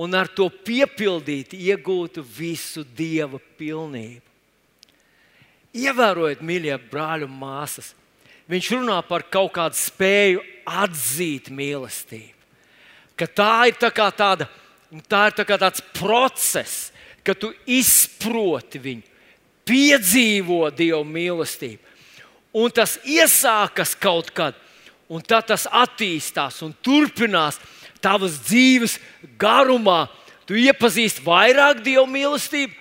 un 0.00 0.16
ar 0.16 0.28
to 0.32 0.48
piepildīt, 0.50 1.54
iegūtu 1.54 2.24
visu 2.24 2.84
Dieva 2.84 3.40
pilnību. 3.58 4.26
Ievērojiet, 5.80 6.40
mīļie 6.42 6.76
brāļi 6.90 7.28
un 7.28 7.36
māsas, 7.38 7.92
viņš 8.50 8.72
runā 8.74 8.96
par 9.06 9.22
kaut 9.30 9.52
kādu 9.54 9.78
spēju 9.78 10.42
atzīt 10.66 11.50
mīlestību. 11.54 12.34
Ka 13.14 13.28
tā 13.28 13.52
ir 13.70 13.76
tā 13.78 13.90
tāda, 13.92 14.48
tā 15.06 15.28
ir 15.30 15.36
tā 15.38 15.46
tāds 15.46 15.82
process, 15.94 16.90
ka 17.22 17.34
tu 17.38 17.52
izproti 17.68 18.80
viņu, 18.82 19.06
piedzīvo 19.68 20.64
Dieva 20.74 21.04
mīlestību. 21.06 21.86
Un 22.58 22.72
tas 22.74 22.96
iesākas 23.06 23.94
kaut 23.94 24.32
kad, 24.34 24.56
un 25.06 25.22
tad 25.22 25.46
tas 25.52 25.68
attīstās 25.70 26.58
un 26.66 26.74
turpinās 26.82 27.60
tavas 28.02 28.40
dzīves 28.48 28.98
garumā. 29.38 30.08
Tu 30.48 30.58
iepazīsti 30.64 31.22
vairāk 31.22 31.84
Dieva 31.86 32.08
mīlestību, 32.10 32.74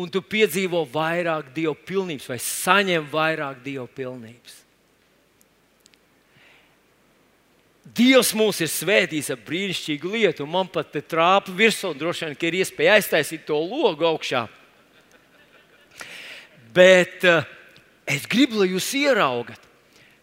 un 0.00 0.08
tu 0.08 0.22
piedzīvo 0.24 0.86
vairāk 0.88 1.52
Dieva 1.52 1.76
pilnības, 1.76 2.30
vai 2.32 2.40
saņem 2.40 3.08
vairāk 3.12 3.60
Dieva 3.64 3.84
pilnības. 3.84 4.61
Dievs 7.82 8.30
mūs 8.38 8.60
ir 8.62 8.70
svētījis 8.70 9.32
ar 9.34 9.40
brīnišķīgu 9.42 10.12
lietu, 10.12 10.44
un 10.44 10.52
man 10.54 10.68
pat 10.70 10.92
te 10.94 11.02
trāpa 11.02 11.50
virsū, 11.50 11.90
un 11.90 11.98
droši 11.98 12.28
vien 12.28 12.36
ir 12.46 12.58
iespēja 12.60 12.94
aiztaisīt 13.00 13.42
to 13.48 13.58
logu 13.58 14.06
augšā. 14.06 14.44
Bet 16.72 17.26
uh, 17.26 17.42
es 18.06 18.24
gribu, 18.30 18.62
lai 18.62 18.70
jūs 18.70 18.86
ieraugat, 18.96 19.58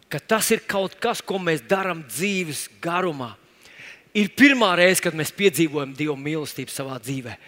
ka 0.10 0.22
tas 0.24 0.48
ir 0.56 0.64
kaut 0.66 0.96
kas, 1.04 1.20
ko 1.22 1.38
mēs 1.38 1.62
darām 1.68 2.02
dzīves 2.08 2.70
garumā. 2.82 3.34
Ir 4.18 4.32
pirmā 4.34 4.72
reize, 4.80 5.04
kad 5.04 5.14
mēs 5.14 5.36
piedzīvojam 5.36 5.92
Dieva 5.94 6.16
mīlestību 6.18 6.74
savā 6.74 6.96
dzīvēm. 7.04 7.44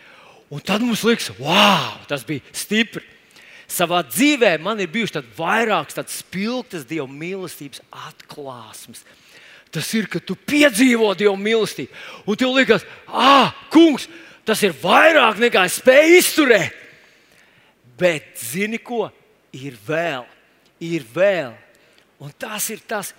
Un 0.51 0.61
tad 0.67 0.83
mums 0.83 1.05
liekas, 1.07 1.31
wow, 1.39 1.95
tas 2.11 2.27
bija 2.27 2.43
stipri. 2.51 3.07
Savā 3.71 4.01
dzīvē 4.03 4.57
man 4.59 4.83
ir 4.83 4.91
bijušas 4.91 5.31
vairākas 5.37 5.95
tādas 5.95 6.19
spilgtas 6.19 6.83
Dieva 6.85 7.07
mīlestības 7.07 7.79
atklāsmes. 8.09 9.05
Tas 9.71 9.87
ir, 9.95 10.09
ka 10.11 10.19
tu 10.19 10.35
piedzīvo 10.35 11.13
Dieva 11.15 11.37
mīlestību, 11.39 11.95
un 12.27 12.39
tev 12.39 12.51
liekas, 12.57 12.83
ah, 13.07 13.53
kungs, 13.71 14.09
tas 14.43 14.59
ir 14.67 14.75
vairāk 14.75 15.39
nekā 15.39 15.63
es 15.69 15.79
spēju 15.79 16.17
izturēt. 16.19 16.77
Bet 18.01 18.33
zini 18.41 18.81
ko? 18.81 19.05
Ir 19.55 19.75
vēl, 19.87 20.25
ir 20.83 21.05
vēl. 21.15 21.53
Un 22.21 22.31
tas 22.39 22.67
ir 22.73 22.81
tas, 22.87 23.13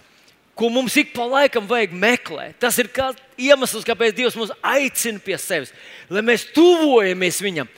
ko 0.59 0.69
mums 0.73 0.97
ik 1.01 1.13
pa 1.15 1.25
laikam 1.29 1.67
vajag 1.69 1.95
meklēt. 1.97 2.59
Tas 2.61 2.77
ir 2.81 2.91
kā 2.93 3.11
iemesls, 3.41 3.87
kāpēc 3.87 4.17
Dievs 4.17 4.37
mūs 4.39 4.53
aicina 4.61 5.23
pie 5.23 5.39
sevis, 5.41 5.73
lai 6.13 6.25
mēs 6.27 6.49
tuvojamies 6.55 7.41
Viņam, 7.45 7.71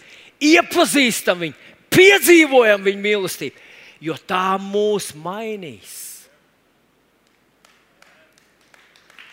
iepazīstam 0.43 1.45
Viņu, 1.45 1.59
piedzīvojam 1.95 2.83
Viņa 2.87 3.05
mīlestību, 3.07 3.69
jo 4.05 4.19
tā 4.27 4.57
mūs 4.63 5.13
mainīs. 5.15 6.14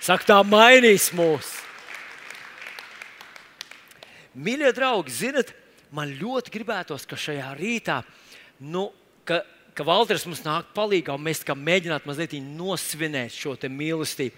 Saka, 0.02 0.26
tā 0.26 0.40
mainīs 0.48 1.12
mūs. 1.14 1.54
Mīļie 4.34 4.72
draugi, 4.74 5.14
zinat, 5.14 5.52
man 5.94 6.10
ļoti 6.18 6.54
gribētos, 6.54 7.06
ka 7.06 7.20
šajā 7.20 7.52
rītā, 7.60 8.00
nu, 8.64 8.90
ka 9.28 9.44
ka 9.76 9.86
Valters 9.88 10.26
mums 10.28 10.44
nāk 10.46 10.72
palīdzīgā, 10.76 11.16
un 11.16 11.24
mēs 11.26 11.44
mēģinām 11.48 12.08
mazliet 12.08 12.36
nosvinēt 12.44 13.34
šo 13.36 13.56
mīlestību. 13.56 14.36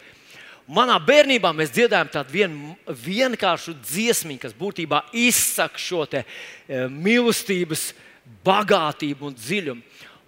Manā 0.74 0.96
bērnībā 1.04 1.52
mēs 1.52 1.74
dziedājām 1.76 2.12
tādu 2.14 2.32
vien, 2.32 2.54
vienkāršu 2.88 3.74
dziesmu, 3.84 4.38
kas 4.40 4.54
būtībā 4.56 5.02
izsaka 5.12 5.80
šo 5.82 6.06
te, 6.08 6.24
e, 6.24 6.86
mīlestības 6.88 7.90
bagātību 8.46 9.28
un 9.28 9.36
dziļumu. 9.36 9.82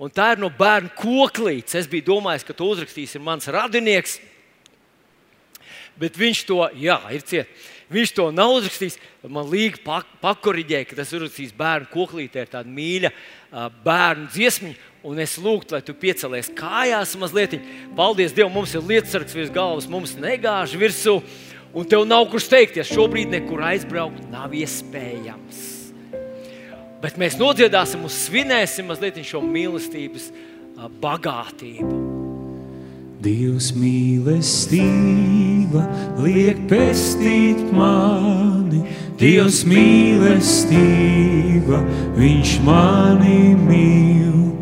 Un 0.04 0.12
tā 0.12 0.34
ir 0.34 0.42
no 0.42 0.50
bērna 0.52 0.92
koklītes. 0.92 1.78
Es 1.80 1.88
biju 1.88 2.10
domājis, 2.10 2.44
ka 2.44 2.54
to 2.54 2.68
uzrakstīs 2.68 3.16
mans 3.24 3.48
radinieks. 3.48 4.20
Bet 6.00 6.18
viņš 6.20 6.44
to, 6.50 6.60
jā, 6.80 7.00
ir 7.16 7.24
ciets. 7.24 7.72
Viņš 7.92 8.12
to 8.18 8.26
nav 8.34 8.56
uzrakstījis. 8.56 8.98
Man 9.30 9.46
līga 9.52 9.80
pak 9.86 10.08
pakoriģēja, 10.24 10.88
ka 10.90 10.98
tas 10.98 11.12
ir 11.14 11.22
uzrakstījis 11.22 11.54
bērnu 11.58 11.90
koklītē, 11.92 12.46
ir 12.46 12.52
tāda 12.52 12.72
mīļa 12.72 13.12
bērnu 13.86 14.30
dziesmiņa. 14.34 14.92
Un 15.06 15.22
es 15.22 15.36
lūgtu, 15.38 15.76
lai 15.76 15.84
tu 15.86 15.94
piecelies 15.94 16.50
kājās 16.58 17.14
mazliet. 17.22 17.60
Paldies 17.98 18.34
Dievam, 18.34 18.56
mums 18.58 18.74
ir 18.74 18.82
lietasargs 18.82 19.38
virs 19.38 19.54
galvas, 19.54 19.90
mums 19.90 20.16
negāž 20.18 20.74
virsū. 20.82 21.20
Un 21.76 21.86
tev 21.92 22.08
nav 22.10 22.26
kur 22.32 22.42
steigties. 22.42 22.90
Šobrīd 22.90 23.30
nekur 23.36 23.62
aizbraukt 23.70 24.26
nav 24.34 24.56
iespējams. 24.58 25.62
Bet 27.04 27.20
mēs 27.22 27.38
nodziedāsim 27.38 28.02
un 28.08 28.10
svinēsim 28.10 28.90
mazliet 28.90 29.22
šo 29.28 29.44
mīlestības 29.46 30.32
bagātību. 31.04 32.15
Dievs 33.26 33.72
mīlestība 33.74 35.82
liek 36.22 36.60
pestīt 36.70 37.58
mani, 37.74 38.86
Dievs 39.18 39.66
mīlestība, 39.66 41.82
Viņš 42.20 42.52
mani 42.68 43.56
mīl. 43.58 44.54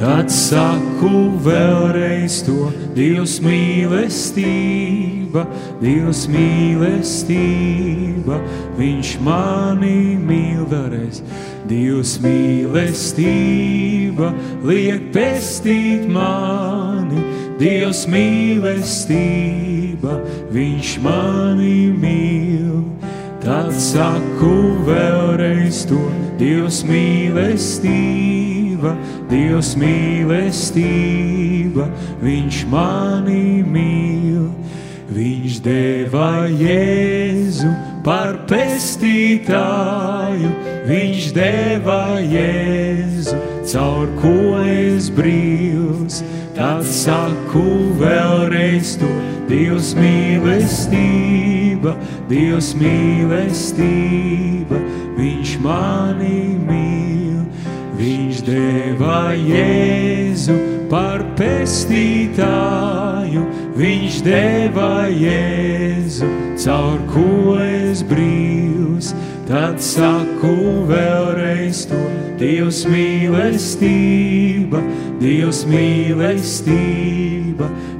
Tad 0.00 0.32
saku 0.34 1.30
vēlreiz 1.46 2.42
to 2.48 2.72
Dievs 2.98 3.38
mīlestība, 3.44 5.46
Dievs 5.78 6.26
mīlestība, 6.32 8.40
Viņš 8.80 9.14
mani 9.22 10.18
mīl 10.18 10.66
vēlreiz. 10.66 11.22
Dievs 11.70 12.18
mīlestība 12.24 14.32
liek 14.66 15.12
pestīt 15.14 16.08
mani, 16.10 17.27
Dievs 17.58 18.04
mīlestība, 18.06 20.20
Viņš 20.54 20.92
mani 21.02 21.90
mīl. 21.90 22.86
Tad 23.42 23.74
saku 23.74 24.78
vēlreiz 24.86 25.82
to 25.90 25.98
Dievs 26.38 26.86
mīlestība, 26.86 28.94
Dievs 29.30 29.76
mīlestība, 29.80 31.88
Viņš 32.22 32.66
mani 32.70 33.62
mīl. 33.66 34.54
Viņš 35.10 35.58
deva 35.64 36.46
Jēzu 36.46 37.72
par 38.06 38.46
pestītāju, 38.46 40.50
Viņš 40.86 41.34
deva 41.34 42.22
Jēzu, 42.22 43.34
caur 43.66 44.06
ko 44.22 44.62
es 44.62 45.10
brīvs. 45.10 46.22
Tad 46.58 46.82
saku 46.82 47.94
vēlreiz 48.00 48.96
to 48.98 49.06
Dievs 49.46 49.92
mīlestība, 49.94 51.92
Dievs 52.26 52.72
mīlestība, 52.74 54.74
Viņš 55.14 55.52
mani 55.62 56.58
mīl. 56.66 57.46
Viņš 57.94 58.42
deva 58.48 59.38
Jēzu 59.38 60.58
par 60.90 61.22
pestītāju, 61.38 63.46
Viņš 63.78 64.18
deva 64.26 65.06
Jēzu, 65.14 66.26
caur 66.58 66.98
ko 67.14 67.54
es 67.62 68.02
brīvs. 68.02 69.14
Tad 69.46 69.78
saku 69.78 70.82
vēlreiz 70.90 71.86
to 71.86 72.02
Dievs 72.42 72.82
mīlestība, 72.90 73.22
Dievs 73.78 74.82
mīlestība, 74.82 74.82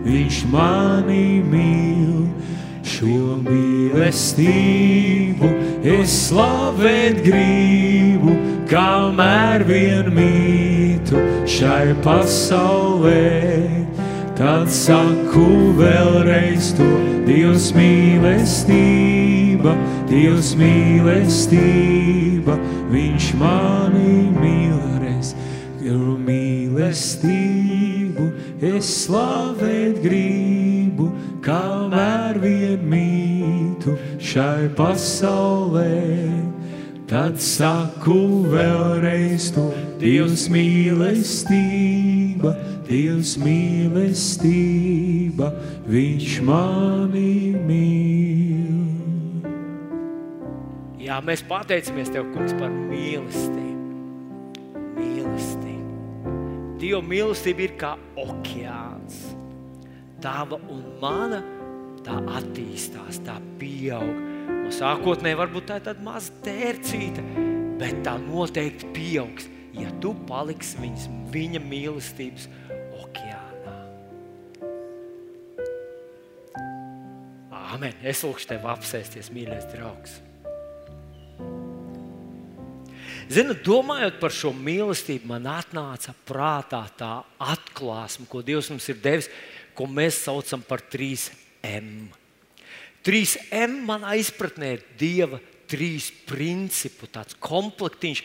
Viņš 0.09 0.37
mani 0.53 1.43
mīl. 1.43 2.29
Šo 2.89 3.37
mīlestību 3.45 5.49
es 5.85 6.13
slavēt 6.29 7.17
gribu, 7.27 8.33
kamēr 8.71 9.65
vien 9.69 10.07
mītu 10.15 11.17
šai 11.49 11.95
pasaulē. 12.07 13.69
Tad 14.39 14.69
saku 14.71 15.75
vēlreiz 15.77 16.73
to 16.79 16.89
Dievs 17.27 17.73
mīlestība, 17.77 19.73
Dievs 20.09 20.55
mīlestība, 20.57 22.55
Viņš 22.89 23.25
mani 23.43 24.15
jo 24.39 24.68
mīlestību 26.79 28.29
es 28.63 28.87
slavēt 29.05 29.99
gribu, 30.05 31.09
kamēr 31.43 32.39
vien 32.43 32.83
mītu 32.87 33.97
šai 34.23 34.69
pasaulē. 34.79 35.99
Tad 37.09 37.41
saku 37.41 38.45
vēlreiz 38.53 39.49
to 39.57 39.73
Dievs 39.99 40.49
mīlestība, 40.53 42.53
Dievs 42.87 43.39
mīlestība, 43.41 45.49
Viņš 45.89 46.43
mani 46.45 47.57
mīl. 47.65 48.93
Jā, 51.01 51.17
mēs 51.25 51.41
pateicamies 51.49 52.13
Tev, 52.13 52.29
Kungs, 52.35 52.53
par 52.61 52.69
mīlestību. 52.69 53.89
Mīlestību. 54.99 55.78
Dieva 56.79 57.01
mīlestība 57.03 57.65
ir 57.65 57.73
kā 57.79 57.89
okeāns. 58.23 59.17
Tava 60.23 60.61
un 60.71 60.85
mana 61.03 61.41
tā 62.07 62.21
attīstās, 62.39 63.19
tā 63.27 63.35
pieaug. 63.59 64.21
Un 64.59 64.71
sākotnēji 64.75 65.39
varbūt 65.41 65.67
tā 65.67 65.81
ir 65.81 65.87
tāda 65.89 66.07
maza 66.07 66.37
tērcīta, 66.47 67.25
bet 67.81 67.99
tā 68.07 68.15
noteikti 68.23 68.93
pieaugs, 68.95 69.49
ja 69.75 69.91
tu 70.03 70.15
paliksi 70.29 70.79
viņas, 70.85 71.09
viņa 71.35 71.65
mīlestības 71.67 72.47
okeānā. 73.01 73.77
Āmen! 77.59 77.99
Es 78.07 78.23
lūgšu 78.23 78.53
tev 78.55 78.71
apsēsties, 78.71 79.33
mīļais 79.35 79.67
draugs. 79.75 80.21
Zinu, 83.29 83.53
domājot 83.61 84.17
par 84.23 84.33
šo 84.33 84.55
mīlestību, 84.57 85.29
man 85.29 85.45
atnāca 85.53 86.15
prātā 86.29 86.81
tā 86.97 87.11
atklāsme, 87.45 88.25
ko 88.31 88.41
Dievs 88.41 88.71
mums 88.73 88.89
ir 88.89 89.03
devis, 89.05 89.29
ko 89.77 89.85
mēs 89.85 90.23
saucam 90.25 90.63
par 90.65 90.81
3M. 90.89 92.09
3M 93.05 93.75
manā 93.85 94.15
izpratnē 94.17 94.71
ir 94.79 94.87
Dieva 95.01 95.41
trīs 95.69 96.09
principu, 96.25 97.05
tāds 97.13 97.37
komplektiņš, 97.45 98.23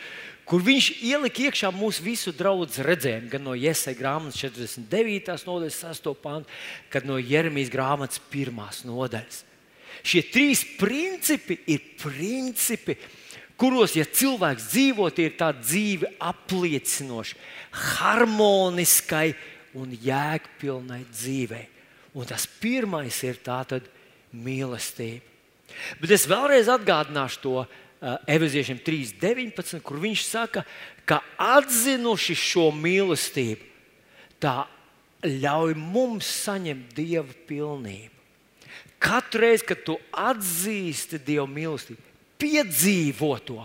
kur 0.48 0.64
viņš 0.64 0.88
ielika 1.04 1.50
iekšā 1.50 1.72
mūsu 1.76 2.06
visu 2.06 2.32
draugu 2.36 2.70
redzējumu, 2.88 3.32
gan 3.32 3.44
no 3.44 3.56
Iesai 3.60 3.98
grāmatas 4.00 4.40
49. 4.40 5.36
nodaļas 5.48 5.82
6. 5.84 6.08
pānta, 6.24 6.48
gan 6.94 7.10
no 7.12 7.20
Jeremijas 7.20 7.72
grāmatas 7.74 8.24
1. 8.32 8.88
nodaļas. 8.88 9.44
Šie 10.04 10.24
trīs 10.32 10.64
principi 10.80 11.60
ir 11.72 11.84
principi, 12.00 12.96
kuros, 13.64 13.96
ja 13.96 14.04
cilvēks 14.04 14.68
dzīvo, 14.74 15.08
tie 15.16 15.30
ir 15.30 15.38
tādi 15.40 15.64
dzīvi 15.64 16.10
apliecinoši, 16.20 17.38
harmoniskai 17.96 19.30
un 19.80 19.94
jēgpilnai 19.96 21.04
dzīvei. 21.08 21.70
Un 22.14 22.28
tas 22.30 22.44
pirmais 22.60 23.16
ir 23.26 23.40
tātad 23.42 23.88
mīlestība. 24.36 25.24
Bet 26.02 26.12
es 26.14 26.28
vēlreiz 26.30 26.68
atgādināšu 26.70 27.40
to 27.42 27.56
uh, 27.64 27.70
Evaņģēliem 28.30 28.84
3.19, 28.86 29.80
kur 29.82 29.98
viņš 30.04 30.26
saka, 30.28 30.66
ka 31.08 31.22
atzinuši 31.40 32.36
šo 32.38 32.68
mīlestību, 32.76 33.66
tā 34.44 34.66
ļauj 35.24 35.78
mums 35.80 36.28
saņemt 36.44 36.92
Dieva 37.00 37.32
pilnību. 37.48 38.12
Katru 39.04 39.48
reizi, 39.48 39.66
kad 39.72 39.82
tu 39.88 39.98
atzīsti 40.12 41.18
Dieva 41.24 41.48
mīlestību, 41.50 42.13
piedzīvo 42.44 43.32
to. 43.48 43.62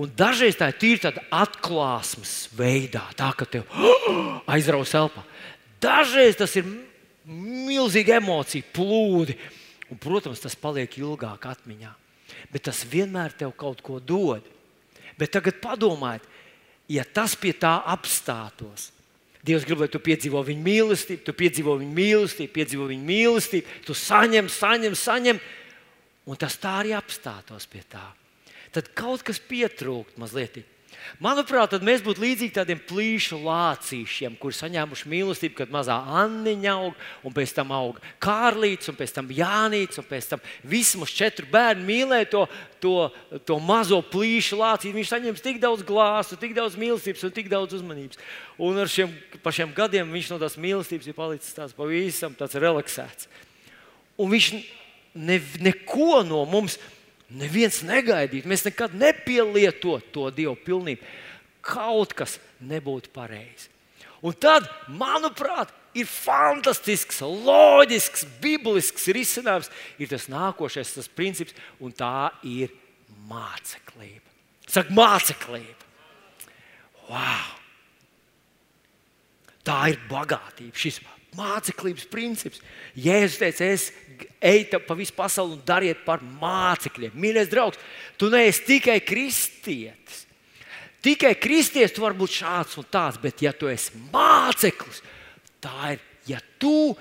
Un 0.00 0.10
dažreiz 0.16 0.56
tā 0.58 0.70
ir 0.72 0.78
tīri 0.80 1.02
tāda 1.04 1.22
atklāsmes 1.34 2.48
veidā, 2.56 3.04
tā 3.18 3.30
ka 3.36 3.46
tev 3.46 3.68
aizraujas 4.54 4.96
elpa. 4.98 5.24
Dažreiz 5.84 6.40
tas 6.40 6.56
ir 6.58 6.66
milzīgi 7.28 8.16
emociju 8.16 8.72
plūdi. 8.74 9.36
Un, 9.92 10.00
protams, 10.00 10.40
tas 10.40 10.56
paliek 10.56 10.96
ilgāk 10.98 11.44
atmiņā. 11.50 11.92
Bet 12.50 12.64
tas 12.70 12.82
vienmēr 12.88 13.36
tev 13.36 13.52
kaut 13.58 13.84
ko 13.84 14.00
dod. 14.00 14.42
Bet 15.20 15.34
tagad 15.36 15.60
padomājiet, 15.62 16.24
ja 16.90 17.04
tas 17.04 17.36
pie 17.38 17.52
tā 17.54 17.76
apstātos, 17.92 18.90
Dievs 19.44 19.66
grib, 19.68 19.82
lai 19.82 19.90
tu 19.92 20.00
piedzīvo 20.00 20.40
viņa 20.40 20.62
mīlestību, 20.64 21.20
tu 21.26 21.32
piedzīvo 21.36 21.74
viņa 21.76 21.92
mīlestību, 21.98 22.52
piedzīvo 22.54 22.86
viņa 22.88 23.04
mīlestību, 23.10 23.74
tu 23.84 23.96
saņem, 24.00 24.48
saņem, 24.48 24.94
saņem, 24.96 25.40
un 26.26 26.38
tas 26.40 26.56
tā 26.60 26.78
arī 26.82 26.94
apstātos 26.96 27.66
pie 27.70 27.82
tā. 27.88 28.04
Tad 28.74 28.90
kaut 28.96 29.22
kas 29.26 29.38
pietrūkst 29.38 30.18
mazliet. 30.18 30.64
Manuprāt, 31.22 31.70
tad 31.72 31.84
mēs 31.86 32.02
būtu 32.04 32.22
līdzīgi 32.22 32.54
tādiem 32.56 32.80
plīšu 32.88 33.38
lācīšiem, 33.44 34.34
kuriem 34.40 34.56
saņēmuši 34.58 35.10
mīlestību, 35.10 35.56
kad 35.58 35.72
mazā 35.74 35.96
Anniņa 36.22 36.74
aug, 36.74 37.00
un 37.26 37.34
pēc 37.34 37.54
tam 37.56 37.72
aug 37.76 38.00
Kārlīts, 38.22 38.90
un 38.90 38.98
pēc 38.98 39.14
tam 39.16 39.30
Jānis, 39.34 39.98
un 40.00 40.06
pēc 40.08 40.30
tam 40.32 40.44
visi 40.70 40.98
mums 41.00 41.14
četri 41.14 41.46
bērni 41.50 41.86
mīlēja 41.86 42.30
to, 42.32 42.44
to, 42.82 42.94
to 43.46 43.58
mazo 43.62 44.00
plīšu 44.10 44.58
lācīti. 44.60 44.94
Viņš 44.96 45.12
saņems 45.14 45.44
tik 45.44 45.60
daudz 45.62 45.84
glāzu, 45.86 46.38
tik 46.40 46.56
daudz 46.56 46.78
mīlestības 46.80 47.26
un 47.28 47.34
tik 47.36 47.50
daudz 47.52 47.78
uzmanības. 47.78 48.22
Un 48.58 48.80
ar 48.82 48.90
šiem 48.90 49.12
pašiem 49.44 49.74
gadiem 49.76 50.14
viņš 50.14 50.32
no 50.34 50.40
tās 50.42 50.58
mīlestības 50.60 51.10
ir 51.10 51.18
palicis 51.18 51.58
tāds 51.58 51.76
pavisam 51.76 52.34
tāds 52.38 52.58
relaksēts. 52.58 53.30
Un 54.18 54.30
viņš 54.30 54.54
ne, 55.14 55.38
neko 55.62 56.22
no 56.26 56.44
mums 56.50 56.78
Neviens 57.34 57.80
negaidītu, 57.82 58.46
mēs 58.46 58.66
nekad 58.66 58.92
nepielietotu 58.98 60.10
to 60.12 60.26
Dievu 60.34 60.54
pilnību. 60.66 61.06
Kaut 61.64 62.12
kas 62.14 62.36
nebūtu 62.62 63.10
pareizi. 63.14 63.70
Un 64.24 64.36
tad, 64.40 64.68
manuprāt, 64.92 65.72
ir 65.96 66.06
fantastisks, 66.08 67.22
loģisks, 67.24 68.26
biblisks 68.44 69.08
risinājums. 69.12 69.70
Ir 69.98 70.12
tas 70.12 70.28
nākošais, 70.32 70.94
tas 70.98 71.08
princips, 71.08 71.56
un 71.80 71.92
tā 71.96 72.30
ir 72.46 72.72
māceklība. 73.28 74.28
Saka, 74.68 74.92
māceklība. 74.94 75.90
Wow! 77.08 77.50
Tā 79.64 79.80
ir 79.92 80.00
bagātība. 80.10 80.76
Šis 80.76 81.00
māceklības 81.36 82.06
princips. 82.10 82.62
Jēzus 82.96 83.40
teica, 83.40 83.68
es 83.68 83.90
eju 84.44 84.80
pa 84.86 84.96
visu 84.98 85.14
pasauli 85.16 85.56
un 85.56 85.64
dariet 85.66 86.04
par 86.06 86.22
mācekļiem. 86.22 87.16
Mīļais 87.18 87.50
draugs, 87.52 87.80
tu 88.20 88.30
neesi 88.32 88.64
tikai 88.68 89.00
kristietis. 89.04 90.24
Tikai 91.04 91.34
kristietis 91.36 91.92
tu 91.92 92.04
vari 92.04 92.16
būt 92.16 92.38
šāds 92.38 92.78
un 92.80 92.86
tāds, 92.88 93.20
bet 93.20 93.42
ja 93.44 93.52
tu 93.52 93.68
esi 93.68 93.92
māceklis, 94.12 95.02
tā 95.60 95.94
ir, 95.96 96.04
ja 96.30 96.38
tu, 96.60 96.94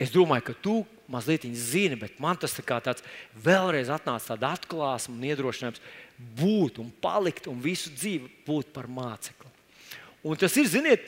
es 0.00 0.12
domāju, 0.14 0.46
ka 0.46 0.54
tu 0.64 0.78
mazliet 1.12 1.44
zini, 1.52 1.98
bet 2.00 2.16
man 2.22 2.38
tas 2.40 2.56
tā 2.56 2.64
tāds 2.64 3.04
vēlreiz 3.44 3.90
atnāca 3.92 4.32
tāda 4.32 4.54
atklāsme 4.56 5.18
un 5.18 5.26
iedrošinājums 5.28 5.82
būt 6.38 6.80
un 6.80 6.88
palikt 7.02 7.48
un 7.50 7.60
visu 7.60 7.92
dzīvi 7.92 8.30
būt 8.46 8.72
par 8.72 8.88
mācekli. 8.88 9.50
Un 10.24 10.40
tas 10.40 10.56
ir, 10.56 10.68
ziniet, 10.70 11.04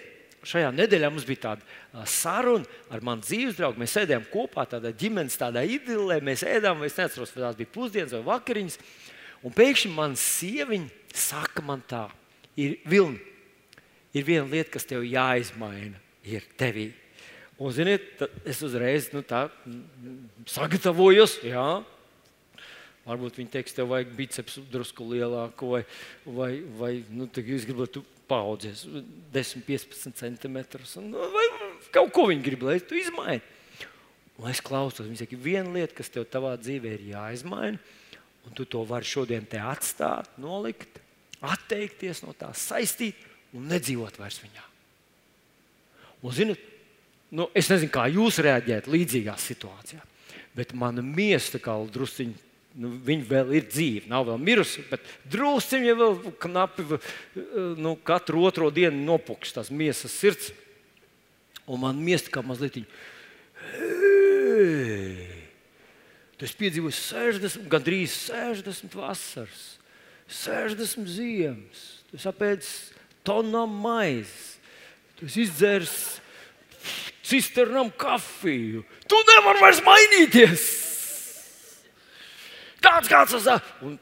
šajā 0.46 0.70
nedēļā 0.74 1.10
mums 1.12 1.26
bija 1.26 1.50
tāda 1.50 2.04
saruna 2.10 2.66
ar 2.92 3.02
manu 3.04 3.24
dzīves 3.26 3.58
draugu. 3.58 3.80
Mēs 3.82 3.96
sēdējām 3.96 4.28
kopā, 4.32 4.66
tādā 4.70 4.92
ģimenes 4.96 5.38
tādā 5.40 5.64
idilē, 5.66 6.20
mēs 6.24 6.44
ēdām, 6.46 6.84
es 6.86 6.98
neatceros, 6.98 7.32
vai 7.34 7.46
tās 7.46 7.58
bija 7.58 7.72
pusdienas 7.74 8.14
vai 8.18 8.22
vakariņas. 8.30 8.78
Un 9.46 9.54
pēkšņi 9.56 9.92
man 9.94 10.14
sieviņa 10.20 11.16
saka, 11.16 11.64
man 11.66 11.82
tā, 11.88 12.06
ir 12.58 12.78
vilni, 12.88 13.20
ir 14.16 14.26
viena 14.26 14.46
lieta, 14.50 14.72
kas 14.76 14.88
tev 14.88 15.04
jāizmaina, 15.06 16.00
ir 16.26 16.46
tevī. 16.58 16.90
Un, 17.56 17.72
ziniet, 17.72 18.20
es 18.44 18.58
uzreiz 18.64 19.08
nu, 19.14 19.22
tā, 19.24 19.46
sagatavojos. 20.52 21.38
Jā. 21.46 21.68
Varbūt 23.06 23.38
viņi 23.40 23.52
teiks, 23.54 23.72
tev 23.76 23.92
vajag 23.92 24.10
bicepsu 24.18 24.64
drusku 24.68 25.06
lielāku, 25.08 25.70
vai, 25.76 25.82
vai, 26.26 26.50
vai 26.76 26.92
nu, 27.14 27.28
jūs 27.30 27.64
gribat 27.68 28.00
paudzes, 28.28 28.84
10, 29.32 29.62
15 29.66 30.16
centimetrus. 30.18 30.96
Un, 31.00 31.12
vai 31.14 31.46
kaut 31.94 32.12
ko 32.14 32.26
viņi 32.30 32.44
grib, 32.44 32.66
lai 32.66 32.78
tu 32.82 32.98
izmaini. 32.98 33.44
Un 34.36 34.50
es 34.50 34.60
klausos, 34.60 35.06
viņi 35.06 35.22
saka, 35.22 35.38
viena 35.40 35.72
lieta, 35.72 35.94
kas 35.96 36.12
tev 36.12 36.26
savā 36.28 36.52
dzīvē 36.60 36.92
ir 36.92 37.04
jāizmaina, 37.14 37.80
un 38.44 38.56
tu 38.56 38.66
to 38.68 38.82
vari 38.86 39.08
šodien 39.08 39.46
te 39.48 39.60
atstāt, 39.62 40.28
nolikt, 40.40 41.00
atteikties 41.40 42.20
no 42.24 42.34
tā, 42.36 42.50
saistīt 42.52 43.16
un 43.56 43.64
nedzīvot 43.70 44.18
vairs 44.20 44.42
viņā. 44.42 44.64
Un, 46.20 46.34
zini, 46.36 46.56
nu, 47.38 47.48
es 47.56 47.70
nezinu, 47.72 47.92
kā 47.94 48.06
jūs 48.12 48.42
reaģējat 48.44 48.90
līdzīgā 48.92 49.36
situācijā, 49.40 50.02
bet 50.56 50.76
mana 50.76 51.04
miesa 51.04 51.60
kā 51.62 51.78
drusciņi 51.92 52.45
nu, 52.80 52.90
viņa 53.06 53.26
vēl 53.28 53.54
ir 53.56 53.66
dzīva, 53.70 54.10
nav 54.10 54.26
vēl 54.28 54.42
mirusi, 54.42 54.84
bet 54.90 55.04
drusciņi 55.32 55.96
vēl 55.96 56.18
knapi 56.42 56.86
nu, 57.80 57.96
katru 58.06 58.44
otro 58.48 58.70
dienu 58.74 59.04
nopukst 59.06 59.56
tās 59.56 59.72
miesas 59.72 60.14
sirds. 60.16 60.52
Un 61.66 61.82
man 61.82 61.98
miest 61.98 62.28
kā 62.30 62.44
mazliet. 62.46 62.78
Hei! 63.72 65.26
Tas 66.36 66.52
piedzīvoja 66.54 66.94
60, 66.94 67.64
gandrīz 67.72 68.12
60 68.28 68.92
vasaras, 69.00 69.64
60 70.28 71.08
ziemas. 71.08 71.84
Tas 72.12 72.28
apēdis 72.28 72.70
tonām 73.26 73.72
maizes, 73.82 74.60
tas 75.18 75.38
izdzērs 75.42 75.96
cisternām 77.26 77.90
kafiju. 77.98 78.84
Tu 79.08 79.22
nevari 79.32 79.64
vairs 79.64 79.82
mainīties! 79.86 80.85
Tāds 82.86 83.10
kāds 83.10 83.36
tas 83.36 83.48
ir. 83.50 83.98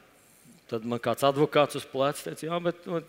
Tad 0.69 0.85
man 0.89 1.01
kāds 1.01 1.25
advokāts 1.25 1.77
uz 1.77 1.85
pleca 1.85 2.23
teica, 2.25 2.47
jā, 2.47 2.57
bet 2.63 2.87
nu, 2.89 3.01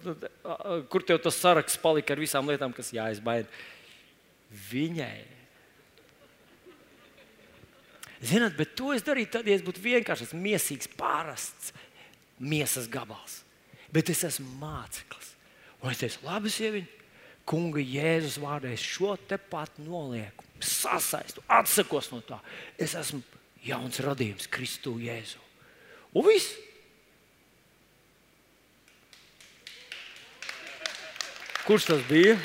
kur 0.93 1.05
tev 1.09 1.23
tas 1.25 1.39
saraksts 1.41 1.81
palika 1.81 2.13
ar 2.13 2.21
visām 2.21 2.49
lietām, 2.51 2.75
kas 2.77 2.93
jāizbaida? 2.93 3.49
Viņai. 4.69 5.25
Zināt, 8.27 8.57
bet 8.59 8.75
to 8.77 8.93
es 8.97 9.05
darītu 9.05 9.39
tad, 9.39 9.49
ja 9.49 9.57
es 9.57 9.65
būtu 9.65 9.81
vienkāršs, 9.85 10.35
mīsīgs, 10.37 10.91
parasts 11.01 11.73
miesas 12.41 12.91
gabals. 12.93 13.41
Bet 13.93 14.13
es 14.13 14.21
esmu 14.29 14.49
māceklis. 14.61 15.33
Un 15.81 15.93
es 15.93 16.01
teicu, 16.01 16.21
labi, 16.27 16.53
sieviete, 16.53 17.09
kunga 17.49 17.81
Jēzus 17.81 18.37
vārdā 18.43 18.73
es 18.75 18.85
šo 18.85 19.15
te 19.29 19.39
pat 19.39 19.77
nolieku, 19.81 20.45
sasaistu, 20.61 21.45
atsakos 21.49 22.11
no 22.13 22.21
tā. 22.27 22.41
Es 22.77 22.97
esmu 22.99 23.23
jauns 23.65 24.01
radījums 24.05 24.49
Kristu 24.53 24.97
Jēzu. 25.01 25.46
Un 26.17 26.25
viss. 26.25 26.55
Kurš 31.67 31.91
tas 31.91 32.03
bija? 32.09 32.37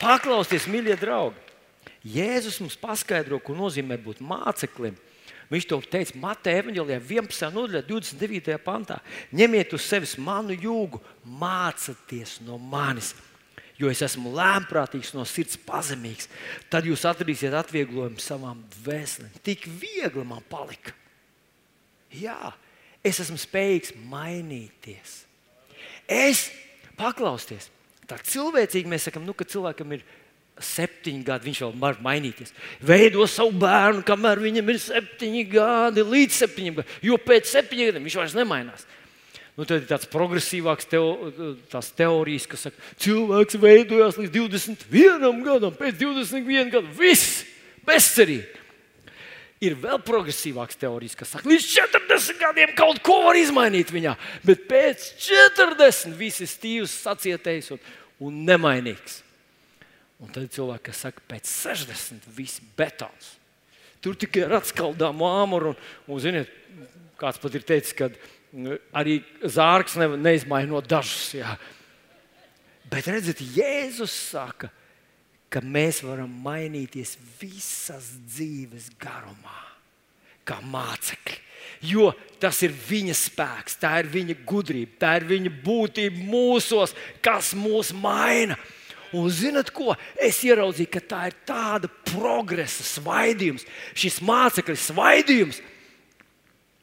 Paklausieties, 0.00 0.66
mīļie 0.72 0.96
draugi. 0.98 1.38
Jēzus 2.02 2.58
mums 2.58 2.74
paskaidro, 2.80 3.38
ko 3.38 3.54
nozīmē 3.54 4.00
būt 4.02 4.22
māceklim. 4.24 4.96
Viņš 5.52 5.66
to 5.68 5.78
teica 5.92 6.16
Mateja 6.18 6.62
Evanģelijā, 6.62 6.96
11. 7.04 7.50
nodaļā, 7.54 7.82
29. 7.86 8.56
pantā. 8.64 8.96
Ņemiet 9.36 9.76
uz 9.76 9.84
sevis 9.84 10.16
manu 10.18 10.56
jūgu, 10.56 10.98
mācieties 11.22 12.38
no 12.42 12.56
manis, 12.56 13.12
jo 13.78 13.92
es 13.92 14.00
esmu 14.02 14.32
lēmprātīgs, 14.34 15.12
no 15.14 15.26
sirds 15.28 15.60
pazemīgs. 15.68 16.32
Tad 16.72 16.88
jūs 16.88 17.04
atradīsiet 17.06 17.54
atvieglojumu 17.60 18.18
savām 18.24 18.64
dvēselēm. 18.80 19.38
Tik 19.44 19.68
viegli 19.68 20.26
man 20.26 20.42
palika. 20.50 20.96
Jā, 22.20 22.52
es 23.04 23.20
esmu 23.22 23.38
spējīgs 23.40 23.94
mainīties. 24.10 25.22
Es 26.10 26.48
paklausties. 26.98 27.70
Tā 28.08 28.18
cilvēcīgi 28.26 28.90
mēs 28.90 29.06
sakām, 29.08 29.24
nu, 29.24 29.34
ka 29.36 29.46
cilvēkam 29.48 29.94
ir 29.96 30.02
septiņi 30.62 31.22
gadi, 31.26 31.48
viņš 31.48 31.60
vēl 31.64 31.76
var 31.80 32.00
mainīties. 32.04 32.52
Veido 32.84 33.24
savu 33.30 33.54
bērnu, 33.62 34.02
kamēr 34.06 34.42
viņam 34.42 34.72
ir 34.72 34.80
septiņi 34.82 35.44
gadi, 35.54 36.04
līdz 36.04 36.40
septiņiem 36.42 36.80
gadiem. 36.80 36.98
Jo 37.08 37.18
pēc 37.22 37.48
septiņiem 37.50 37.90
gadiem 37.90 38.08
viņš 38.08 38.18
vairs 38.20 38.36
nemainās. 38.36 38.84
Nu, 39.56 39.66
tad 39.68 39.82
ir 39.82 39.88
tāds 39.88 40.08
progresīvāks 40.08 40.88
teo, 40.88 41.32
teorijas, 41.96 42.46
kas 42.48 42.66
saka, 42.68 42.78
ka 42.78 43.00
cilvēks 43.04 43.58
veidojās 43.60 44.16
līdz 44.20 44.32
21 44.36 45.42
gadam, 45.44 45.74
pēc 45.76 45.98
21 46.00 46.72
gadiem 46.72 46.92
viss 46.96 47.42
bezcerīgi 47.84 48.61
ir 49.62 49.76
vēl 49.78 50.00
progresīvāks 50.02 50.78
teorijas, 50.80 51.16
kas 51.18 51.34
saka, 51.36 51.48
līdz 51.50 51.68
40 51.70 52.40
gadiem 52.40 52.72
kaut 52.78 52.98
ko 53.04 53.20
var 53.28 53.38
izmainīt 53.38 53.92
viņā, 53.94 54.16
bet 54.46 54.66
pēc 54.70 55.04
40 55.22 56.16
viss 56.18 56.42
ir 56.42 56.50
stīvs, 56.50 56.96
sacietējis 57.06 57.72
un, 57.76 57.82
un 58.26 58.42
nemainīgs. 58.48 59.20
Un 60.22 60.30
tad 60.30 60.44
ir 60.46 60.52
cilvēki, 60.54 60.86
kas 60.90 61.04
saka, 61.06 61.22
pēc 61.30 61.48
60 61.50 62.28
viss 62.34 62.62
betons. 62.78 63.32
Tur 64.02 64.18
tikai 64.18 64.44
ar 64.46 64.58
atskaldām 64.58 65.22
āmuru, 65.26 65.72
un, 65.72 66.10
un 66.10 66.22
ziniet, 66.22 66.50
kāds 67.18 67.38
pat 67.42 67.58
ir 67.58 67.66
teicis, 67.66 67.94
ka 67.98 68.10
arī 68.98 69.20
zārks 69.46 69.96
ne, 69.98 70.10
neizmainot 70.18 70.86
dažus. 70.90 71.32
Jā. 71.38 71.56
Bet 72.90 73.08
redziet, 73.10 73.40
Jēzus 73.54 74.14
saka, 74.34 74.68
ka 74.68 74.81
mēs 75.60 76.00
varam 76.06 76.30
mainīties 76.44 77.18
visas 77.40 78.08
dzīves 78.32 78.88
garumā, 79.02 79.60
kā 80.48 80.62
mācekļi. 80.64 81.40
jo 81.82 82.12
tas 82.40 82.62
ir 82.62 82.72
viņa 82.74 83.14
spēks, 83.16 83.76
tā 83.82 83.98
ir 84.02 84.10
viņa 84.10 84.36
gudrība, 84.46 84.96
tā 85.02 85.16
ir 85.20 85.26
viņa 85.28 85.52
būtība 85.64 86.22
mūsos, 86.26 86.94
kas 87.22 87.52
mūs 87.58 87.92
maina. 87.94 88.56
Un 89.12 89.28
zinat, 89.28 89.68
ko? 89.70 89.92
Es 90.16 90.38
ieraudzīju, 90.46 90.88
ka 90.88 91.02
tā 91.04 91.26
ir 91.28 91.34
tāda 91.44 91.90
progresa 92.08 92.84
svaidījums, 92.86 93.66
šis 93.92 94.22
mācekļu 94.24 94.76
svaidījums. 94.80 95.60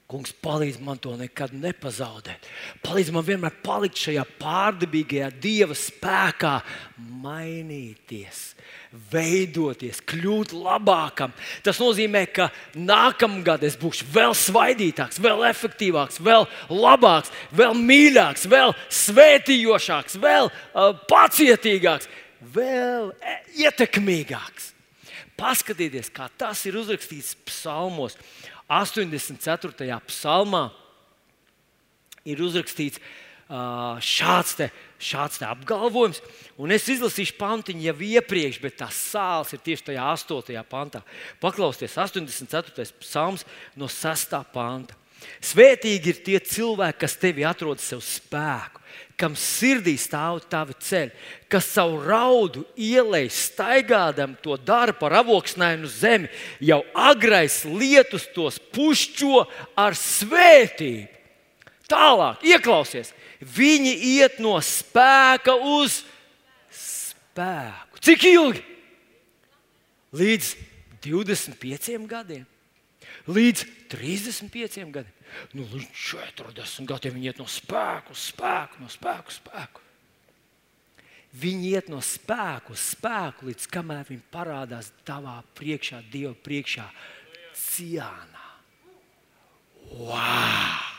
Kungs 0.10 0.32
palīdz 0.42 0.80
man 0.82 0.98
to 0.98 1.12
nekad 1.14 1.52
nepazaudēt. 1.54 2.48
Palīdz 2.82 3.12
man 3.14 3.26
vienmēr 3.28 3.54
palikt 3.62 4.00
šajā 4.08 4.24
pārdabīgajā 4.40 5.28
dieva 5.38 5.78
spēkā, 5.78 6.54
mainīties, 7.22 8.40
veidoties, 9.12 10.00
kļūt 10.10 10.56
labākam. 10.58 11.36
Tas 11.62 11.78
nozīmē, 11.78 12.24
ka 12.34 12.50
nākamgad 12.74 13.68
es 13.70 13.78
būšu 13.78 14.10
vēl 14.10 14.34
svaidītāks, 14.34 15.22
vēl 15.22 15.46
efektīvāks, 15.52 16.18
vēl 16.26 16.50
labāks, 16.74 17.30
vēl 17.54 17.78
mīļāks, 17.78 18.50
vēl 18.50 18.74
svētījošāks, 19.04 20.18
vēl 20.26 20.50
uh, 20.50 20.90
pacietīgāks, 21.06 22.10
vēl 22.58 23.12
e, 23.14 23.40
ietekmīgāks. 23.62 24.74
Paskatieties, 25.38 26.10
kā 26.10 26.32
tas 26.34 26.66
ir 26.66 26.82
uzrakstīts 26.82 27.38
psalmos. 27.46 28.18
84. 28.70 29.74
psalmā 30.06 30.70
ir 32.30 32.42
uzrakstīts 32.46 33.02
šāds, 33.50 34.54
te, 34.60 34.68
šāds 35.02 35.40
te 35.42 35.48
apgalvojums, 35.48 36.22
un 36.62 36.70
es 36.76 36.86
izlasīšu 36.94 37.34
pantiņu 37.40 37.88
jau 37.88 37.96
iepriekš, 38.12 38.60
bet 38.62 38.78
tas 38.84 38.94
sāls 38.94 39.56
ir 39.56 39.64
tieši 39.66 39.88
tajā 39.90 40.06
8. 40.14 40.62
pantā. 40.70 41.02
Paklausieties, 41.42 41.98
84. 41.98 42.86
psalms 43.02 43.48
no 43.76 43.90
6. 43.90 44.38
panta. 44.54 44.99
Svētīgi 45.44 46.14
ir 46.14 46.22
tie 46.26 46.40
cilvēki, 46.44 47.00
kas 47.04 47.18
tevi 47.20 47.46
atrod 47.48 47.82
sev 47.84 48.04
spēku 48.06 48.80
kam 49.20 49.36
sirdī 49.36 49.98
stāv 50.00 50.40
tavi 50.48 50.76
ceļi, 50.80 51.12
kas 51.52 51.68
savu 51.76 52.00
raudu 52.06 52.64
ielai 52.80 53.26
staigādam 53.34 54.38
to 54.40 54.56
dara 54.56 54.96
par 54.96 55.18
avoksnēnu 55.20 55.90
zemi, 55.92 56.30
jau 56.64 56.80
agrais 56.96 57.62
lietus 57.68 58.30
tos 58.36 58.62
pušķo 58.72 59.44
ar 59.76 59.98
svētību. 60.00 61.10
Tālāk, 61.90 62.46
ieklausies, 62.46 63.12
viņi 63.42 63.96
iet 64.14 64.38
no 64.44 64.54
spēka 64.62 65.56
uz 65.58 66.04
spēku. 66.70 68.00
Cik 68.06 68.28
ilgi? 68.30 68.62
Līdz 70.16 70.54
25 71.04 72.06
gadiem, 72.10 72.46
līdz 73.30 73.66
35 73.94 74.90
gadiem. 74.94 75.14
Nu, 75.54 75.66
līdz 75.70 75.94
40 75.94 76.90
gadiem 76.90 77.16
viņi 77.18 77.32
iet 77.32 77.42
no 77.42 77.48
spēka 77.50 78.16
uz 78.16 78.26
spēku, 78.32 78.82
no 78.82 78.90
spēka 78.92 79.32
uz 79.32 79.40
spēku. 79.40 79.86
Viņi 81.40 81.74
iet 81.76 81.90
no 81.94 82.02
spēka 82.02 82.74
uz 82.74 82.84
spēku, 82.96 83.50
līdz 83.52 83.70
kamēr 83.70 84.08
viņi 84.10 84.26
parādās 84.34 84.90
tavā 85.06 85.38
priekšā, 85.58 86.02
Dieva 86.10 86.34
priekšā, 86.34 86.88
ciānā. 87.54 88.48
Wow! 89.94 90.90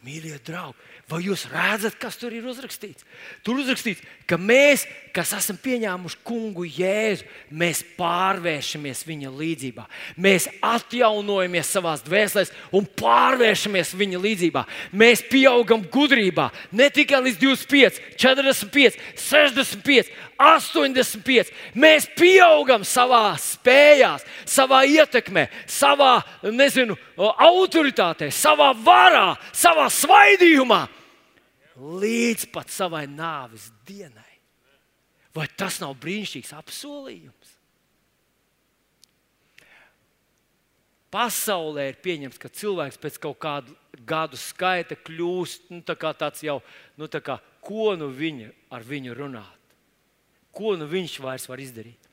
Mīļie 0.00 0.38
draugi, 0.40 0.80
vai 1.10 1.18
jūs 1.26 1.42
redzat, 1.52 1.98
kas 2.00 2.16
tur 2.16 2.32
ir 2.32 2.46
uzrakstīts? 2.48 3.04
Tur 3.44 3.58
uzrakstīts, 3.60 4.00
ka 4.24 4.38
mēs, 4.40 4.86
kas 5.14 5.32
esam 5.36 5.58
pieņēmuši 5.60 6.18
kungu 6.26 6.64
Jēzu, 6.68 7.26
mēs 7.50 7.82
pārvēršamies 7.98 9.02
viņa 9.08 9.32
līdzjūtībā. 9.34 9.86
Mēs 10.20 10.46
atjaunojamies 10.64 11.72
savā 11.74 11.96
dvēselē 12.04 12.46
un 12.76 12.86
pārvēršamies 13.00 13.94
viņa 13.98 14.22
līdzjūtībā. 14.24 14.64
Mēs 14.92 15.24
pieaugam 15.30 15.82
gudrībā 15.92 16.50
ne 16.72 16.90
tikai 16.94 17.22
līdz 17.26 17.40
25, 17.42 18.00
45, 18.20 19.00
65, 19.18 20.14
85. 20.40 21.52
Mēs 21.74 22.08
pieaugam 22.16 22.86
savā 22.86 23.34
spējā, 23.40 24.14
savā 24.48 24.84
ietekmē, 24.88 25.48
savā 25.68 26.20
nezinu, 26.48 26.96
autoritātē, 27.18 28.30
savā 28.32 28.72
varā, 28.86 29.34
savā 29.52 29.90
svaidījumā 29.92 30.86
līdz 31.80 32.50
pat 32.52 32.72
savai 32.72 33.06
nāves 33.08 33.70
dienai. 33.88 34.29
Vai 35.34 35.46
tas 35.56 35.78
nav 35.82 35.94
brīnišķīgs 36.02 36.54
apsolījums? 36.58 37.56
Pasaulē 41.10 41.88
ir 41.90 41.98
pieņemts, 42.02 42.38
ka 42.38 42.50
cilvēks 42.54 42.98
pēc 43.02 43.16
kaut 43.22 43.38
kāda 43.42 43.74
gadu 44.06 44.38
skaita 44.38 44.94
kļūst 44.94 45.72
nu, 45.74 45.80
tā 45.82 45.96
tāds 45.98 46.44
jau, 46.46 46.60
nu, 46.98 47.08
tā 47.10 47.18
kā, 47.22 47.40
ko 47.66 47.96
nu 47.98 48.12
viņa 48.14 48.52
ar 48.70 48.86
viņu 48.86 49.16
runāt. 49.18 49.74
Ko 50.54 50.76
nu 50.78 50.86
viņš 50.90 51.18
vairs 51.22 51.48
var 51.50 51.62
izdarīt? 51.62 52.10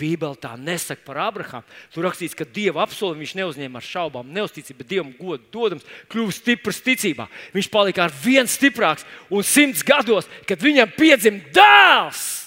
Bībeli 0.00 0.38
tā 0.38 0.54
nesaka 0.54 1.02
par 1.04 1.18
Abrahāmu. 1.26 1.66
Tur 1.90 2.06
rakstīts, 2.06 2.36
ka 2.38 2.46
Dieva 2.46 2.84
apsolījumu 2.84 3.24
viņš 3.24 3.34
neuzņēma 3.40 3.80
ar 3.80 3.86
šaubām, 3.86 4.30
neuzticību, 4.32 4.78
bet 4.78 4.90
Dievam 4.92 5.10
godu 5.18 5.50
dodams, 5.52 5.86
kļuva 6.12 6.34
stiprs 6.34 6.78
ticībā. 6.86 7.26
Viņš 7.52 7.68
palika 7.74 8.06
ar 8.06 8.14
vien 8.22 8.48
stiprāks, 8.48 9.04
un 9.28 9.44
simts 9.44 9.82
gados, 9.86 10.30
kad 10.48 10.62
viņam 10.62 10.94
piedzima 10.94 11.42
dēls, 11.52 12.39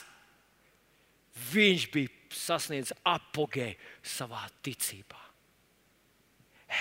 viņš 1.53 1.85
bija 1.93 2.11
sasniedzis 2.33 2.95
apgēju 3.05 3.77
savā 4.15 4.43
ticībā. 4.65 5.21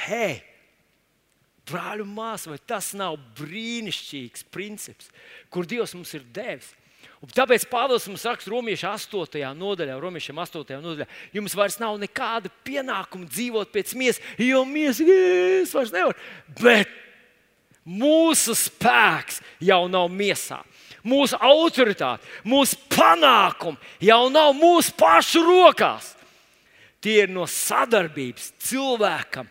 Hei! 0.06 0.40
Brāļu 1.68 2.04
māsas, 2.08 2.48
vai 2.50 2.58
tas 2.66 2.90
nav 2.98 3.14
brīnišķīgs 3.38 4.48
princips, 4.50 5.12
kur 5.52 5.68
Dievs 5.68 5.94
mums 5.94 6.10
ir 6.18 6.24
devis? 6.34 6.72
Un 7.22 7.30
tāpēc 7.30 7.68
Pāvils 7.70 8.08
mums 8.10 8.24
raksta 8.26 8.50
Romiešiem 8.50 8.96
8. 8.98 9.44
nodaļā, 9.58 9.94
Romiešiem 10.02 10.40
8. 10.42 10.74
nodaļā, 10.82 11.06
jums 11.34 11.54
vairs 11.58 11.78
nav 11.78 12.00
nekāda 12.02 12.50
pienākuma 12.66 13.28
dzīvot 13.30 13.70
pēc 13.74 13.94
miesas, 13.98 14.22
jo 14.42 14.64
miesas 14.66 15.74
vairs 15.74 15.94
nevar. 15.94 16.18
Bet 16.58 16.90
mūsu 17.86 18.56
spēks 18.58 19.38
jau 19.62 19.84
nav 19.90 20.10
miesā. 20.10 20.60
Mūsu 21.02 21.38
autoritāte, 21.42 22.26
mūsu 22.46 22.78
panākumi 22.92 24.06
jau 24.06 24.28
nav 24.30 24.52
mūsu 24.54 24.94
pašu 24.98 25.42
rokās. 25.42 26.12
Tie 27.02 27.24
ir 27.24 27.32
no 27.34 27.48
sadarbības 27.50 28.52
cilvēkam 28.62 29.48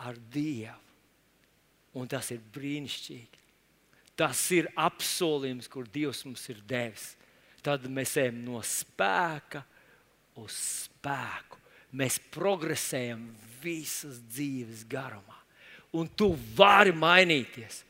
ar 0.00 0.16
Dievu. 0.32 0.80
Un 1.94 2.08
tas 2.10 2.30
ir 2.34 2.40
brīnišķīgi. 2.54 3.42
Tas 4.18 4.40
ir 4.54 4.70
apsolījums, 4.78 5.68
kur 5.70 5.86
Dievs 5.90 6.24
mums 6.26 6.42
ir 6.50 6.62
devis. 6.66 7.12
Tad 7.64 7.86
mēs 7.90 8.16
ejam 8.20 8.40
no 8.46 8.62
spēka 8.64 9.62
uz 10.40 10.56
spēku. 10.56 11.60
Mēs 11.94 12.18
progresējam 12.34 13.28
visas 13.62 14.18
dzīves 14.32 14.82
garumā. 14.90 15.38
Un 15.94 16.08
tu 16.10 16.32
vari 16.56 16.94
mainīties. 16.96 17.83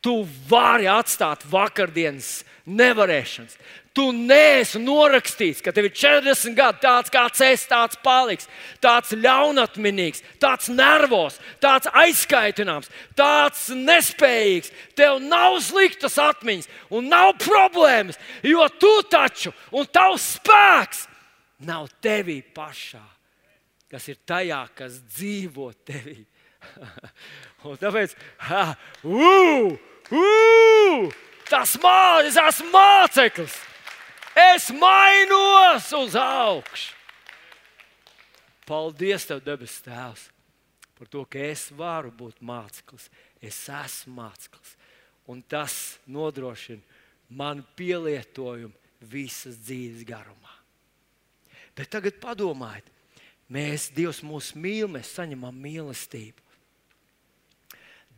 Tu 0.00 0.14
vari 0.48 0.88
atstāt 0.88 1.44
vakardienas 1.48 2.40
nevarēšanas. 2.64 3.56
Tu 3.90 4.04
neesi 4.14 4.78
norakstīts, 4.78 5.58
ka 5.64 5.72
tev 5.74 5.88
ir 5.88 5.94
40 5.98 6.54
gadi, 6.54 6.78
tāds 6.84 7.10
kāds 7.10 7.40
es, 7.42 7.64
tāds 7.66 7.98
paliks, 8.04 8.46
tāds 8.82 9.10
ļaunatminīgs, 9.18 10.22
tāds 10.40 10.70
nervos, 10.70 11.40
tāds 11.62 11.90
aizskaitināms, 11.90 12.86
tāds 13.18 13.66
nespējīgs. 13.74 14.70
Tev 14.94 15.18
nav 15.24 15.58
sliktas 15.66 16.20
atmiņas 16.22 16.70
un 16.94 17.10
nav 17.10 17.34
problēmas, 17.42 18.20
jo 18.46 18.68
tu 18.78 18.94
taču 19.10 19.52
un 19.74 19.90
tavs 19.90 20.36
spēks 20.38 21.04
nav 21.66 21.90
tevī 22.00 22.40
pašā, 22.54 23.02
kas 23.90 24.06
ir 24.08 24.22
tajā, 24.22 24.62
kas 24.78 25.02
dzīvo 25.16 25.72
tevī. 25.82 26.20
un 27.66 27.78
tāpēc, 27.80 28.14
ha, 28.46 28.68
uh, 29.02 29.89
uh, 30.12 31.10
tas 31.50 31.76
māceklis, 31.80 32.38
tas 32.38 32.62
māceklis! 32.70 33.58
Es 34.36 34.70
mainos 34.70 35.90
uz 35.92 36.14
augšu. 36.14 36.94
Paldies, 38.70 39.26
Tev, 39.26 39.40
debes 39.42 39.80
Tēvs, 39.82 40.28
par 40.94 41.08
to, 41.10 41.24
ka 41.26 41.40
es 41.42 41.66
varu 41.74 42.12
būt 42.14 42.38
māceklis. 42.38 43.08
Es 43.42 43.58
esmu 43.66 44.14
māceklis. 44.20 44.76
Un 45.26 45.40
tas 45.42 45.98
nodrošina 46.06 46.82
manu 47.34 47.64
pielietojumu 47.74 48.74
visas 49.10 49.58
dzīves 49.64 50.04
garumā. 50.06 50.54
Bet 51.74 51.90
tagad 51.90 52.20
padomājiet, 52.22 52.86
mēs, 53.50 53.88
Dievs 53.94 54.22
mūs 54.26 54.52
mīl, 54.54 54.86
mēs 54.90 55.14
saņemam 55.16 55.56
mīlestību. 55.66 56.46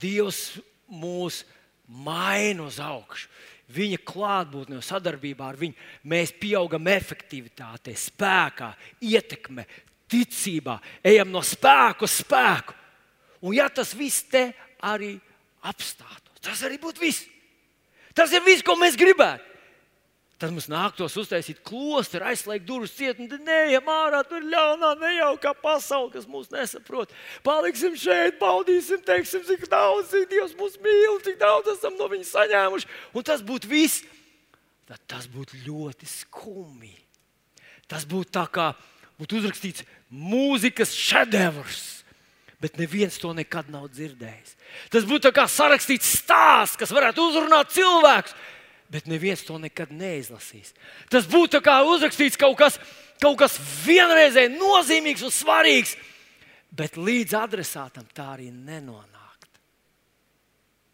Dievs 0.03 0.59
mūs 0.91 1.45
maina 1.88 2.66
uz 2.66 2.79
augšu 2.83 3.29
viņa 3.73 4.01
klātbūtnē, 4.07 4.81
sadarbībā 4.85 5.49
ar 5.53 5.59
viņu, 5.61 5.77
mēs 6.09 6.35
pieaugam 6.40 6.88
efektivitātē, 6.92 7.95
spēkā, 7.97 8.73
ietekmē, 9.01 9.64
ticībā, 10.12 10.79
ejam 11.05 11.31
no 11.33 11.42
spēka 11.47 12.07
uz 12.07 12.18
spēku. 12.21 12.77
Un 13.42 13.57
ja 13.57 13.68
tas 13.73 13.95
viss 13.99 14.27
te 14.31 14.51
arī 14.85 15.14
apstātos, 15.68 16.42
tas 16.42 16.62
arī 16.66 16.79
būtu 16.83 17.03
viss. 17.03 17.25
Tas 18.12 18.33
ir 18.35 18.45
viss, 18.45 18.64
ko 18.64 18.77
mēs 18.77 18.99
gribētu. 18.99 19.52
Tad 20.43 20.51
mums 20.51 20.67
nāktos 20.67 21.15
uztaisīt 21.21 21.61
klosteru, 21.63 22.27
aizslēgt 22.27 22.65
durvis 22.67 22.97
ciet, 22.97 23.21
un 23.23 23.45
neejam 23.47 23.87
ārā, 23.95 24.25
tur 24.27 24.43
ļaunā, 24.43 24.89
nejaukā 24.99 25.53
pasaule, 25.63 26.11
kas 26.11 26.27
mūs 26.27 26.49
nesaprot. 26.51 27.13
Paliksim 27.47 27.95
šeit, 27.95 28.41
baudīsim, 28.41 29.05
teiksim, 29.07 29.45
cik 29.47 29.69
daudz, 29.71 30.11
cik 30.11 30.27
Dievs 30.33 30.57
mūs 30.59 30.75
mīl, 30.83 31.21
cik 31.23 31.39
daudz 31.39 31.71
esam 31.77 31.95
no 31.95 32.11
viņa 32.11 32.27
saņēmuši. 32.33 32.91
Un 33.15 33.29
tas 33.31 33.47
būtu 33.47 33.71
viss. 33.71 34.03
Tad 34.91 34.99
tas 35.15 35.31
būtu 35.31 35.63
ļoti 35.63 36.11
skumji. 36.11 36.97
Tas 37.87 38.03
būtu 38.11 38.35
tā 38.35 38.49
kā 38.51 38.73
būtu 39.23 39.39
uzrakstīts 39.39 39.87
mūzikas 40.11 40.91
šedevrs 40.99 42.03
bet 42.63 42.79
neviens 42.79 43.19
to 43.19 43.33
nekad 43.35 43.67
nav 43.75 43.89
dzirdējis. 43.91 44.55
Tas 44.95 45.07
būtu 45.07 45.33
kā 45.35 45.49
sarakstīts 45.51 46.13
stāsts, 46.21 46.79
kas 46.79 46.93
varētu 46.95 47.25
uzrunāt 47.27 47.73
cilvēkus, 47.75 48.37
bet 48.93 49.09
neviens 49.09 49.45
to 49.47 49.57
nekad 49.61 49.93
neizlasīs. 49.97 50.75
Tas 51.13 51.29
būtu 51.29 51.63
kā 51.65 51.79
uzrakstīts 51.89 52.39
kaut 52.41 52.59
kas, 52.61 52.77
kaut 53.23 53.39
kas 53.41 53.57
vienreizēji 53.87 54.53
nozīmīgs 54.59 55.25
un 55.25 55.33
svarīgs, 55.33 55.97
bet 56.73 56.99
līdz 57.01 57.39
adresātam 57.41 58.07
tā 58.13 58.35
arī 58.37 58.51
nenonākt. 58.53 59.49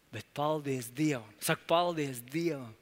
Bet 0.09 0.25
paldies 0.33 0.89
Dievam! 0.95 1.27
Saka, 1.43 1.61
paldies 1.69 2.23
Dievam! 2.31 2.73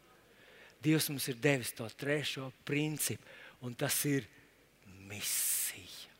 Dievs 0.85 1.09
mums 1.09 1.25
ir 1.27 1.41
devis 1.41 1.73
to 1.75 1.89
trešo 1.99 2.51
principu, 2.63 3.25
un 3.65 3.73
tas 3.75 3.97
ir 4.05 4.23
misija. 5.09 6.13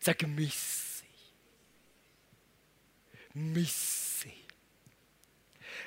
Saka, 0.00 0.28
misija 0.30 0.84
misija. 3.34 4.03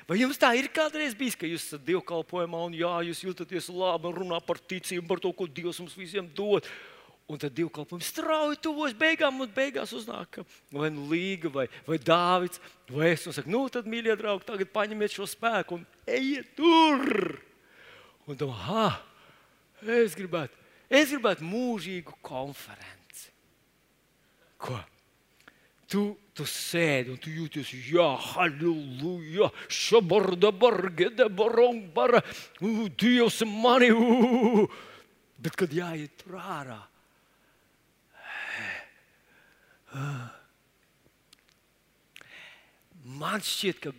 Vai 0.08 0.22
jums 0.22 0.38
tā 0.40 0.54
ir 0.56 0.70
kādreiz 0.72 1.12
bijis, 1.12 1.34
ka 1.36 1.44
jūs 1.44 1.66
esat 1.66 1.82
dievkalpojumā 1.84 2.62
un 2.64 2.76
jā, 2.78 2.92
jūs 3.10 3.26
jūtaties 3.26 3.66
labi 3.76 4.08
un 4.08 4.14
runā 4.16 4.38
par 4.40 4.56
ticību, 4.56 5.04
par 5.10 5.20
to, 5.20 5.34
ko 5.36 5.44
Dievs 5.44 5.82
mums 5.82 5.98
visiem 5.98 6.30
dod? 6.32 6.64
Un 7.28 7.36
tad 7.36 7.52
dievkalpojums 7.52 8.08
strauji 8.08 8.56
tuvojas 8.64 8.94
beigām, 8.96 9.42
un 9.44 9.50
beigās 9.52 9.92
uznāk 9.92 10.40
vai 10.72 10.88
nu 10.88 11.04
Līga, 11.10 11.50
vai, 11.52 11.66
vai 11.84 11.98
Dāvids, 12.00 12.56
vai 12.88 13.10
es. 13.12 13.26
Un 13.28 13.36
saka, 13.36 13.52
nu 13.52 13.66
tad, 13.68 13.84
mīļie 13.84 14.16
draugi, 14.16 14.46
tagad 14.48 14.72
paņemiet 14.72 15.12
šo 15.12 15.28
spēku 15.28 15.76
un 15.76 15.84
ejiet 16.08 16.54
tur. 16.56 17.04
Un 18.24 18.40
domā, 18.40 18.56
ah, 18.88 18.96
es 19.84 20.16
gribētu, 20.16 20.56
es 20.88 21.12
gribētu 21.12 21.44
mūžīgu 21.44 22.16
konferenci. 22.24 23.28
Ko? 24.56 24.80
Tu, 25.88 26.02
tu 26.36 26.44
sēdi 26.44 27.14
un 27.14 27.20
tu 27.22 27.32
jūties, 27.32 27.70
jā, 27.88 28.08
halleluja, 28.34 29.48
šabarda, 29.72 30.50
bargede, 30.52 31.30
barombara, 31.32 32.20
Dievs 33.00 33.40
mani, 33.48 33.88
u, 33.96 34.66
bet 35.40 35.56
kad 35.56 35.72
jāiet 35.72 36.26
ārā. 36.28 36.82
Man 43.08 43.40
šķiet, 43.40 43.80
ka 43.80 43.94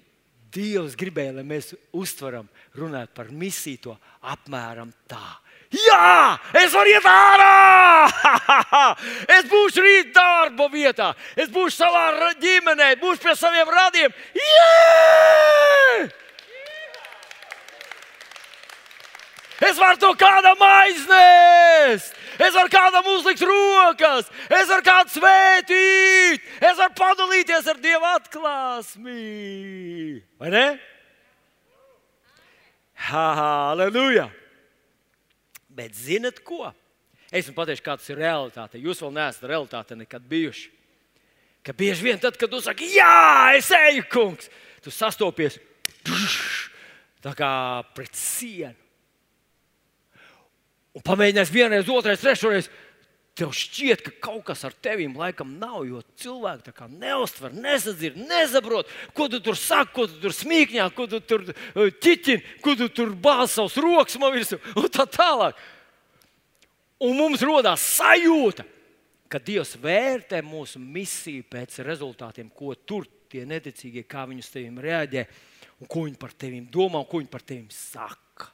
Dievs 0.54 0.96
gribēja, 0.98 1.36
lai 1.40 1.46
mēs 1.46 1.74
uztveram, 1.94 2.48
runājot 2.78 3.12
par 3.18 3.34
misiju, 3.34 3.82
to 3.90 3.98
apmēram 4.30 4.94
tā. 5.10 5.40
Jā, 5.70 6.40
es 6.58 6.74
varu 6.74 6.90
iet 6.90 7.06
ārā! 7.06 8.10
es 9.38 9.44
būšu 9.52 9.84
rīt 9.86 10.08
darba 10.16 10.66
vietā, 10.74 11.12
es 11.38 11.52
būšu 11.54 11.76
savā 11.76 12.32
ģimenē, 12.42 12.96
būšu 12.98 13.22
pie 13.28 13.36
saviem 13.38 13.70
radiem. 13.70 14.16
Jā! 14.34 16.10
Es 19.70 19.78
varu 19.78 20.00
to 20.02 20.10
kādam 20.18 20.62
aiznest, 20.64 22.18
es 22.40 22.56
varu 22.56 22.72
kādam 22.74 23.12
uzlikt 23.14 23.46
rokas, 23.46 24.32
es 24.48 24.72
varu 24.72 24.88
kādu 24.88 25.14
svētīt, 25.20 26.50
es 26.64 26.80
varu 26.80 26.98
padalīties 26.98 27.70
ar 27.70 27.78
Dievu 27.84 28.10
atklāsmi. 28.16 29.22
Vai 30.42 30.54
ne? 30.56 30.66
Halleluja! 33.12 34.32
Bet 35.80 35.96
zinat 35.96 36.42
ko? 36.44 36.68
Es 37.32 37.48
jums 37.48 37.56
pateikšu, 37.56 37.86
kāda 37.86 38.04
ir 38.12 38.20
realitāte. 38.20 38.82
Jūs 38.82 39.00
vēl 39.06 39.14
neesat 39.16 39.48
realitāte 39.48 39.96
nekad 39.96 40.26
bijuši. 40.28 40.74
Ka 41.64 41.76
bieži 41.78 42.08
vien 42.08 42.20
tad, 42.20 42.36
kad 42.40 42.52
tu 42.52 42.60
saki, 42.64 42.88
jā, 42.96 43.56
es 43.56 43.70
eju, 43.76 44.04
kungs, 44.12 44.50
tu 44.84 44.92
sastopies 44.92 45.60
tā 47.24 47.34
kā 47.38 47.52
pret 47.96 48.16
sienu. 48.16 48.76
Un 50.96 51.04
pamēģinās 51.06 51.52
vienreiz, 51.54 51.90
otrreiz, 51.92 52.24
trešreiz. 52.24 52.70
Tev 53.40 53.54
šķiet, 53.56 54.02
ka 54.04 54.12
kaut 54.20 54.42
kas 54.50 54.66
ar 54.68 54.74
tevīm 54.84 55.14
laikam 55.16 55.54
nav, 55.62 55.86
jo 55.88 56.02
cilvēki 56.20 56.74
neustver, 56.92 57.54
nesadzird, 57.56 58.18
nesaprot, 58.20 58.90
ko 59.16 59.30
tu 59.32 59.40
tur 59.40 59.56
saki, 59.56 59.94
ko 59.96 60.08
tu 60.12 60.20
tur 60.20 60.36
smīkņā, 60.36 60.88
ko 60.92 61.06
tu 61.08 61.22
tur 61.24 61.46
uh, 61.48 61.86
ķiķini, 61.88 62.58
ko 62.60 62.76
tu 62.76 62.90
tur 62.92 63.14
bāzi 63.16 63.54
savus 63.54 63.78
rokas 63.80 64.20
man 64.20 64.36
virsū 64.36 64.60
un 64.76 64.90
tā 64.92 65.08
tālāk. 65.08 65.56
Un 67.00 67.16
mums 67.16 67.40
rodas 67.48 67.86
sajūta, 67.96 68.66
ka 69.32 69.40
Dievs 69.40 69.78
vērtē 69.80 70.42
mūsu 70.44 70.82
misiju 70.84 71.48
pēc 71.48 71.80
rezultātiem, 71.88 72.52
ko 72.52 72.74
tur 72.76 73.08
tie 73.32 73.46
neticīgie, 73.48 74.04
kā 74.04 74.26
viņi 74.28 74.44
uz 74.44 74.52
tevi 74.52 74.84
reaģē, 74.84 75.26
un 75.80 75.88
ko 75.88 76.04
viņi 76.10 76.20
par 76.20 76.36
tevi 76.36 76.60
domā, 76.68 77.00
un 77.00 77.08
ko 77.08 77.24
viņi 77.24 77.32
par 77.32 77.48
tevi 77.48 77.72
saka. 77.72 78.52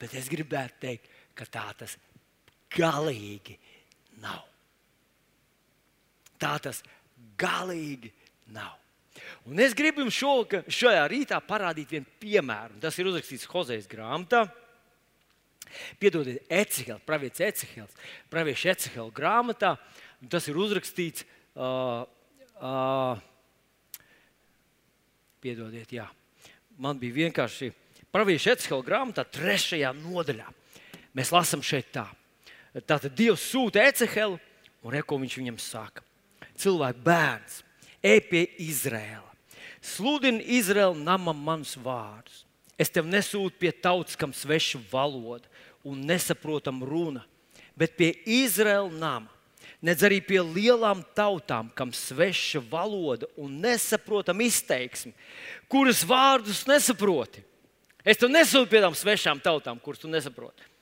Bet 0.00 0.16
es 0.16 0.32
gribētu 0.32 0.80
teikt, 0.86 1.12
ka 1.36 1.44
tā 1.52 1.68
tas 1.76 1.98
galīgi 2.74 3.56
nav. 4.22 4.42
Tā 6.40 6.56
tas 6.62 6.82
galīgi 7.40 8.12
nav. 8.52 8.74
Un 9.48 9.60
es 9.62 9.74
gribu 9.76 10.02
jums 10.04 10.16
šo, 10.16 10.32
šajā 10.68 11.04
rītā 11.10 11.38
parādīt 11.44 11.94
vienu 11.96 12.18
piemēru. 12.20 12.80
Tas 12.82 12.98
ir 12.98 13.08
uzrakstīts 13.08 13.48
Hozejas 13.50 13.88
grāmatā. 13.90 14.44
Piedodiet, 16.00 16.44
Ecehels, 16.52 17.02
pravietis 17.06 17.42
Ecehels, 17.44 17.96
pravieša 18.32 18.74
Ecehela 18.74 19.12
grāmatā. 19.14 19.74
Tas 20.32 20.46
ir 20.48 20.58
uzrakstīts. 20.60 21.24
Uh, 21.56 22.04
uh, 22.60 23.16
piedodiet, 25.42 25.92
jā. 25.96 26.06
Man 26.80 27.00
bija 27.00 27.22
vienkārši 27.22 27.72
pravieša 28.12 28.56
Ecehela 28.56 28.84
grāmatā, 28.86 29.24
trešajā 29.24 29.92
nodaļā. 29.96 30.46
Mēs 31.16 31.32
lasām 31.32 31.64
šeit 31.64 31.92
tā. 31.94 32.06
Tātad 32.84 33.14
Dievs 33.16 33.44
sūta 33.48 33.80
Ecehelu, 33.88 34.36
un 34.84 34.92
re, 34.92 35.00
ko 35.00 35.16
viņš 35.20 35.38
viņam 35.40 35.60
saka. 35.62 36.04
Cilvēks 36.60 37.04
bērns, 37.04 37.62
ej 38.04 38.20
pie 38.28 38.42
Izraēla. 38.60 39.32
Sludini 39.80 40.44
Izraēla 40.58 40.96
namam 40.98 41.38
manus 41.46 41.76
vārdus. 41.80 42.42
Es 42.76 42.92
tev 42.92 43.06
nesūtu 43.08 43.56
pie 43.56 43.72
tautas, 43.72 44.18
kam 44.18 44.34
sveša 44.36 44.82
valoda 44.90 45.48
un 45.86 46.02
nesaprotama 46.04 46.84
runa, 46.84 47.22
bet 47.78 47.96
pie 47.96 48.12
Izraēla 48.26 48.92
nama. 48.92 49.32
Nedz 49.84 50.02
arī 50.04 50.18
pie 50.24 50.40
lielām 50.40 51.02
tautām, 51.16 51.68
kam 51.76 51.92
sveša 51.94 52.62
valoda 52.68 53.28
un 53.40 53.58
nesaprotama 53.62 54.44
izteiksme, 54.44 55.12
kuras 55.70 56.00
vārdus 56.04 56.64
nesaproti. 56.68 57.44
Es 58.04 58.20
tev 58.20 58.32
nesūtu 58.32 58.70
pie 58.70 58.80
tām 58.84 58.96
svešām 58.96 59.40
tautām, 59.44 59.80
kuras 59.82 60.00
tu 60.02 60.08
nesaproti. 60.10 60.75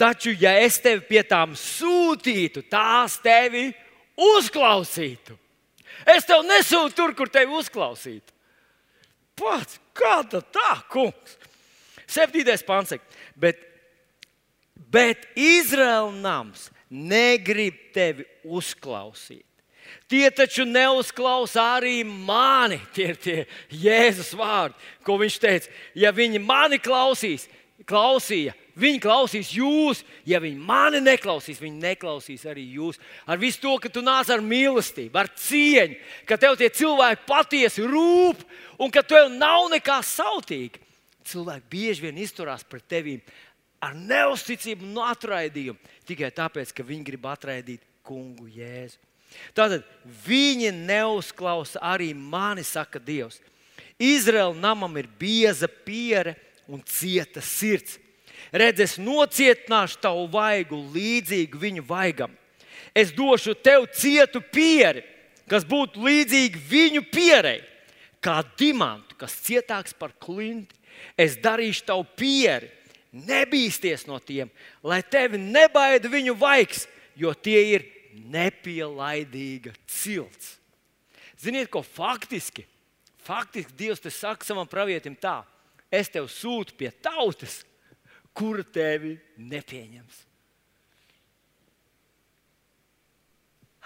Taču, 0.00 0.32
ja 0.40 0.54
es 0.56 0.78
tevi 0.80 1.02
pie 1.10 1.20
tām 1.28 1.52
sūtītu, 1.58 2.62
tās 2.72 3.18
tevi 3.20 3.66
uzklausītu. 4.16 5.36
Es 6.08 6.24
tev 6.24 6.46
nesūtu 6.48 6.96
tur, 6.96 7.12
kur 7.16 7.28
tevi 7.28 7.52
uzklausītu. 7.58 8.32
Pats, 9.36 9.76
kā 9.96 10.22
tā, 10.30 10.72
kungs? 10.92 11.36
Septītais 12.10 12.64
pāns. 12.66 12.96
Bet, 13.38 13.60
bet 14.90 15.28
Izraēla 15.38 16.16
nams 16.16 16.68
negrib 16.90 17.76
tevi 17.94 18.26
uzklausīt. 18.44 19.44
Tie 20.10 20.26
taču 20.34 20.64
neuzklausa 20.66 21.62
arī 21.76 22.00
mani. 22.04 22.80
Tie 22.94 23.10
ir 23.12 23.18
tie 23.18 23.36
Jēzus 23.70 24.32
vārdi, 24.38 24.74
ko 25.06 25.16
viņš 25.20 25.38
teica. 25.42 25.70
Ja 25.98 26.10
viņi 26.14 26.42
mani 26.42 26.80
klausīs, 26.82 27.46
klausīja, 27.86 28.54
Viņi 28.80 29.00
klausīs 29.02 29.50
jūs, 29.52 30.00
ja 30.24 30.40
viņi 30.40 30.56
mani 30.64 31.02
neklausīs, 31.04 31.60
viņi 31.60 31.82
neklausīs 31.82 32.46
arī 32.48 32.64
jūs. 32.78 33.00
Ar 33.28 33.40
visu 33.40 33.60
to, 33.60 33.74
ka 33.82 33.90
tu 33.92 34.00
nāc 34.04 34.30
ar 34.32 34.40
mīlestību, 34.44 35.12
ar 35.20 35.28
cieņu, 35.36 35.98
ka 36.28 36.38
tev 36.40 36.56
tie 36.60 36.70
cilvēki 36.72 37.26
patiesi 37.28 37.84
rūp 37.84 38.40
un 38.80 38.92
ka 38.94 39.04
tev 39.04 39.28
nav 39.34 39.68
nekā 39.74 40.00
sautīga. 40.06 40.80
Cilvēki 41.28 41.70
bieži 41.70 42.06
vien 42.06 42.18
izturās 42.24 42.64
pret 42.64 42.86
tevi 42.88 43.18
ar 43.84 43.94
neusticību 43.96 44.88
un 44.88 44.98
atraidījumu 45.10 45.92
tikai 46.08 46.32
tāpēc, 46.34 46.72
ka 46.74 46.86
viņi 46.86 47.06
grib 47.06 47.28
atraidīt 47.30 47.84
kungu 48.06 48.48
Jēzu. 48.50 48.98
Tātad 49.54 49.84
viņi 50.26 50.72
neuzklausa 50.74 51.82
arī 51.92 52.10
mani, 52.16 52.64
saka 52.66 52.98
Dievs. 52.98 53.38
Izraēla 54.00 54.56
namam 54.56 54.96
ir 54.98 55.06
bieza 55.20 55.68
piere 55.68 56.34
un 56.70 56.82
cieta 56.86 57.42
sirds. 57.44 57.98
Redz, 58.52 58.80
es 58.82 58.96
nocietināšu 59.00 60.00
tavu 60.02 60.26
vaigu 60.32 60.78
līdzīgu 60.94 61.60
viņu 61.60 61.84
vaigam. 61.86 62.32
Es 62.94 63.12
došu 63.14 63.54
tev 63.54 63.86
cietu 63.94 64.42
pieri, 64.42 65.04
kas 65.50 65.66
būtu 65.66 66.02
līdzīga 66.02 66.62
viņu 66.70 67.04
pierei, 67.12 67.60
kā 68.22 68.40
dimantu, 68.58 69.16
kas 69.20 69.36
cietāks 69.44 69.94
par 69.96 70.14
klinti. 70.18 70.74
Es 71.16 71.36
darīšu 71.40 71.86
tavu 71.88 72.04
pieri, 72.18 72.68
nebīsties 73.12 74.06
no 74.08 74.18
tiem, 74.22 74.50
lai 74.82 75.00
tevi 75.02 75.38
nebaida 75.40 76.10
viņu 76.10 76.34
vaigs, 76.38 76.84
jo 77.16 77.32
tie 77.34 77.62
ir 77.76 77.86
nepielaidīga 78.30 79.72
cilts. 79.88 80.56
Ziniet, 81.40 81.70
ko 81.72 81.82
faktiski? 81.82 82.66
Faktiski 83.24 83.72
Dievs 83.76 84.02
te 84.02 84.10
saka 84.12 84.44
savam 84.44 84.68
pravietim 84.68 85.14
tā: 85.16 85.40
Es 85.90 86.10
tev 86.12 86.28
sūtu 86.28 86.76
pie 86.76 86.90
tautas, 87.02 87.60
kura 88.36 88.64
tevi 88.64 89.16
nepieņems. 89.36 90.26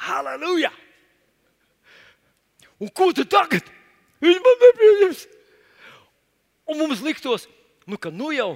Halleluja! 0.05 0.73
Un 2.83 2.91
ko 2.91 3.11
tu 3.17 3.25
tagad? 3.25 3.67
Viņš 4.25 4.41
man 4.45 4.63
nepieņems. 4.63 5.27
Un 6.71 6.81
mums 6.81 7.03
liktos, 7.05 7.47
nu, 7.89 7.99
ka 8.01 8.11
nu 8.13 8.31
jau, 8.35 8.55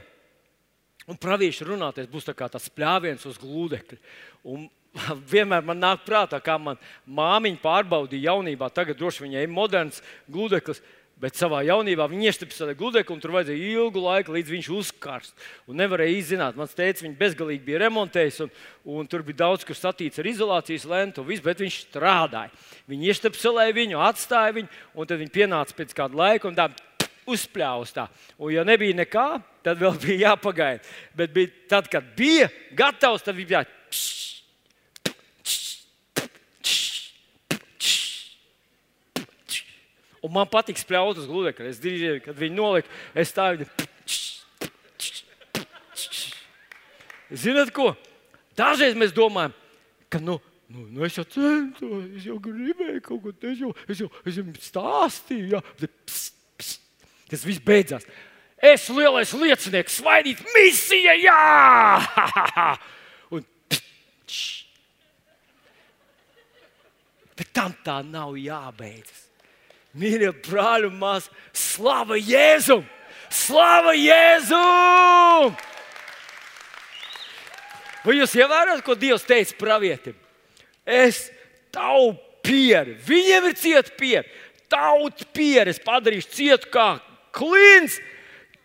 un 1.09 1.19
pravieši 1.21 1.67
runāties 1.69 2.09
būs 2.11 2.27
tā 2.27 2.35
kā 2.37 2.49
tāds 2.51 2.71
pļāviens 2.73 3.25
uz 3.29 3.39
glūdekļa. 3.41 3.99
Un 4.49 4.67
vienmēr 5.33 5.65
man 5.65 5.81
nāk 5.81 6.05
prātā, 6.07 6.41
kā 6.43 6.57
man 6.61 6.81
māmiņa 7.05 7.61
pārbaudīja 7.63 8.33
jaunībā. 8.33 8.71
Tagad 8.75 8.99
droši 8.99 9.27
viņai 9.27 9.45
ir 9.45 9.53
moderns 9.53 10.03
glūdeklis. 10.31 10.83
Bet 11.19 11.35
savā 11.35 11.65
jaunībā 11.67 12.05
viņi 12.07 12.29
iestiprinājās 12.31 12.63
tādā 12.63 12.75
gudekli, 12.79 13.15
un 13.17 13.23
tur 13.23 13.33
vajadzēja 13.35 13.71
ilgu 13.73 14.03
laiku, 14.05 14.35
līdz 14.37 14.53
viņš 14.55 14.69
uzkarst. 14.77 15.35
Un 15.67 15.81
nevarēja 15.81 16.15
izzināt, 16.15 16.59
mans 16.59 16.77
tēvs 16.79 17.03
viņu 17.03 17.19
bezgalīgi 17.19 17.65
bija 17.67 17.81
remontējis, 17.83 18.39
un, 18.45 18.53
un 18.95 19.09
tur 19.11 19.25
bija 19.27 19.41
daudz 19.43 19.67
kas 19.67 19.83
satīts 19.83 20.23
ar 20.23 20.29
izolācijas 20.31 20.87
lentu, 20.87 21.27
visu, 21.27 21.43
bet 21.43 21.65
viņš 21.65 21.81
strādāja. 21.89 22.55
Viņi 22.91 23.11
iestiprinājās 23.11 23.75
viņu, 23.81 23.99
atstāja 24.07 24.55
viņu, 24.61 24.71
un 24.95 25.11
tad 25.11 25.23
viņi 25.25 25.35
pienāca 25.35 25.79
pēc 25.81 25.97
kāda 25.99 26.23
laika 26.23 26.51
un 26.51 26.59
tā 26.59 26.69
uzspļāvus. 27.29 27.97
Tā. 27.99 28.07
Un, 28.39 28.55
ja 28.55 28.63
nebija 28.69 29.01
nekā, 29.03 29.27
tad 29.67 29.83
vēl 29.83 29.99
bija 30.07 30.31
jāpagaida. 30.31 30.87
Bet 31.19 31.35
bija, 31.35 31.51
tad, 31.75 31.91
kad 31.91 32.15
bija 32.19 32.47
gatavs, 32.79 33.27
tad 33.27 33.35
bija 33.41 33.59
jāpagaida 33.59 33.77
Un 40.25 40.35
man 40.35 40.49
patīk 40.51 40.81
spļaut 40.81 41.21
uz 41.21 41.29
gludekļa. 41.31 41.71
Es 41.71 41.81
dzīvoju, 41.83 42.23
kad 42.25 42.39
viņi 42.39 42.57
nolika, 42.59 42.91
es 43.15 43.33
tā 43.35 43.53
viņu. 43.55 43.69
Zināt, 47.29 47.71
ko? 47.77 47.93
Dažreiz 48.59 48.97
mēs 48.99 49.13
domājam, 49.15 49.53
ka 50.11 50.21
nu, 50.23 50.39
nu, 50.73 50.87
nu 50.97 51.05
es 51.07 51.19
jau 51.19 51.27
centos, 51.29 52.09
es 52.17 52.25
jau 52.27 52.39
gribēju 52.43 53.03
kaut 53.05 53.23
ko 53.23 53.35
tādu, 53.35 53.75
es 53.87 54.01
jau, 54.03 54.09
es 54.27 54.41
jau, 54.41 54.47
stāstīju. 54.65 55.61
Bet, 55.83 55.95
pst, 56.09 56.35
pst, 56.59 56.81
tas 57.31 57.47
viss 57.47 57.63
beidzās. 57.63 58.09
Es 58.59 58.89
lielais 58.91 59.31
liecinieks, 59.39 60.01
svaidīt, 60.01 60.43
misija, 60.57 61.15
jā! 61.21 62.75
Un, 63.37 63.47
pst, 63.71 64.67
bet 67.39 67.55
tam 67.55 67.77
tā 67.87 68.01
nav 68.03 68.35
jābeidzas. 68.41 69.28
Mīļie 69.97 70.33
brāļi 70.45 70.91
un 70.91 70.99
māsas, 71.01 71.31
slava 71.57 72.19
Jēzum! 72.21 72.85
Slava 73.33 73.95
Jēzum! 73.97 75.57
Vai 78.05 78.17
jūs 78.17 78.37
ievērojat, 78.39 78.85
ko 78.85 78.97
Dievs 78.97 79.27
teica 79.29 79.57
pravietim? 79.59 80.17
Es 80.89 81.27
tavu 81.75 82.15
pieri, 82.45 82.97
viņiem 83.05 83.49
ir 83.51 83.57
cieta 83.59 83.93
pieri, 83.99 84.29
tautu 84.71 85.27
pieri, 85.35 85.73
es 85.73 85.83
padarīšu 85.83 86.33
cietu 86.37 86.71
kā 86.73 86.89
klins, 87.37 87.99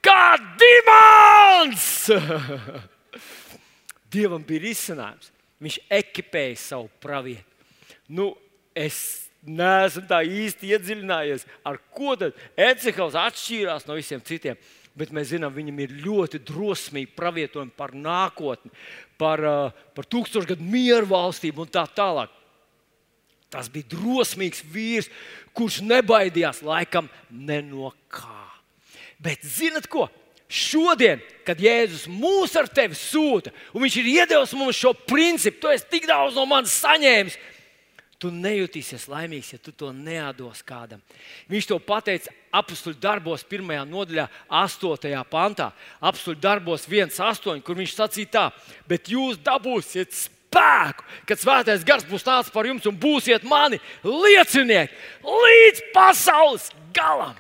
kā 0.04 0.36
dimants! 0.60 1.90
Dievam 4.14 4.44
bija 4.46 4.68
risinājums. 4.68 5.32
Viņš 5.64 5.80
ekipēja 5.96 6.58
savu 6.60 6.90
pravietu. 7.02 7.48
Nu, 8.12 8.34
es 8.76 9.23
neesmu 9.44 10.06
tā 10.08 10.22
īsti 10.24 10.72
iedziļinājies, 10.76 11.46
ar 11.68 11.80
ko 11.94 12.16
tad 12.20 12.38
Ecehals 12.56 13.18
atšķīrās 13.20 13.88
no 13.88 13.98
visiem 14.00 14.24
citiem. 14.24 14.60
Bet 14.94 15.10
mēs 15.10 15.32
zinām, 15.32 15.54
viņam 15.56 15.80
ir 15.82 15.96
ļoti 16.04 16.40
drosmīgi 16.46 17.16
pravietojumi 17.18 17.74
par 17.76 17.96
nākotni, 17.98 18.70
par, 19.18 19.42
uh, 19.42 19.86
par 19.96 20.06
tūkstošgadu 20.06 20.62
mieru 20.62 21.10
valstību 21.10 21.66
un 21.66 21.72
tā 21.74 21.88
tālāk. 21.98 22.30
Tas 23.54 23.70
bija 23.74 23.90
drosmīgs 23.94 24.62
vīrs, 24.74 25.10
kurš 25.54 25.82
nebaidījās 25.86 26.62
laikam 26.66 27.10
ne 27.30 27.60
no 27.66 27.92
kā. 28.10 28.44
Bet 29.22 29.46
zinat 29.46 29.90
ko? 29.90 30.08
Šodien, 30.54 31.22
kad 31.48 31.58
Jēzus 31.58 32.06
mūs 32.12 32.54
ar 32.60 32.68
tevi 32.70 32.94
sūta, 32.98 33.50
un 33.74 33.82
Viņš 33.82 33.96
ir 33.98 34.10
iedevis 34.12 34.54
mums 34.58 34.78
šo 34.78 34.92
principu, 34.94 35.64
tu 35.64 35.72
esi 35.74 35.88
tik 35.90 36.06
daudz 36.06 36.38
no 36.38 36.46
manis 36.46 36.76
saņēmis, 36.84 37.38
Tu 38.24 38.30
nejutīsies 38.32 39.10
laimīgs, 39.12 39.50
ja 39.52 39.60
tu 39.60 39.74
to 39.76 39.90
nedos 39.92 40.62
kādam. 40.64 41.02
Viņš 41.52 41.66
to 41.68 41.78
pateica 41.84 42.32
apakstuļu 42.56 42.96
darbos, 43.04 43.44
pirmajā 43.44 43.82
nodaļā, 43.90 44.30
8. 44.48 45.18
pantā. 45.28 45.74
Apakstuļu 46.00 46.40
darbos 46.40 46.88
1,8, 46.88 47.60
kur 47.68 47.82
viņš 47.82 47.98
sacīja 47.98 48.32
tā, 48.32 48.46
bet 48.88 49.12
jūs 49.12 49.42
dabūsiet 49.44 50.16
spēku, 50.16 51.04
kad 51.28 51.42
svētais 51.42 51.84
gars 51.84 52.08
būs 52.08 52.24
nācis 52.24 52.54
par 52.56 52.70
jums 52.70 52.88
un 52.88 52.96
būsiet 52.96 53.44
mani 53.44 53.82
liecinieki 54.08 54.96
līdz 55.28 55.84
pasaules 55.92 56.70
galam. 56.96 57.36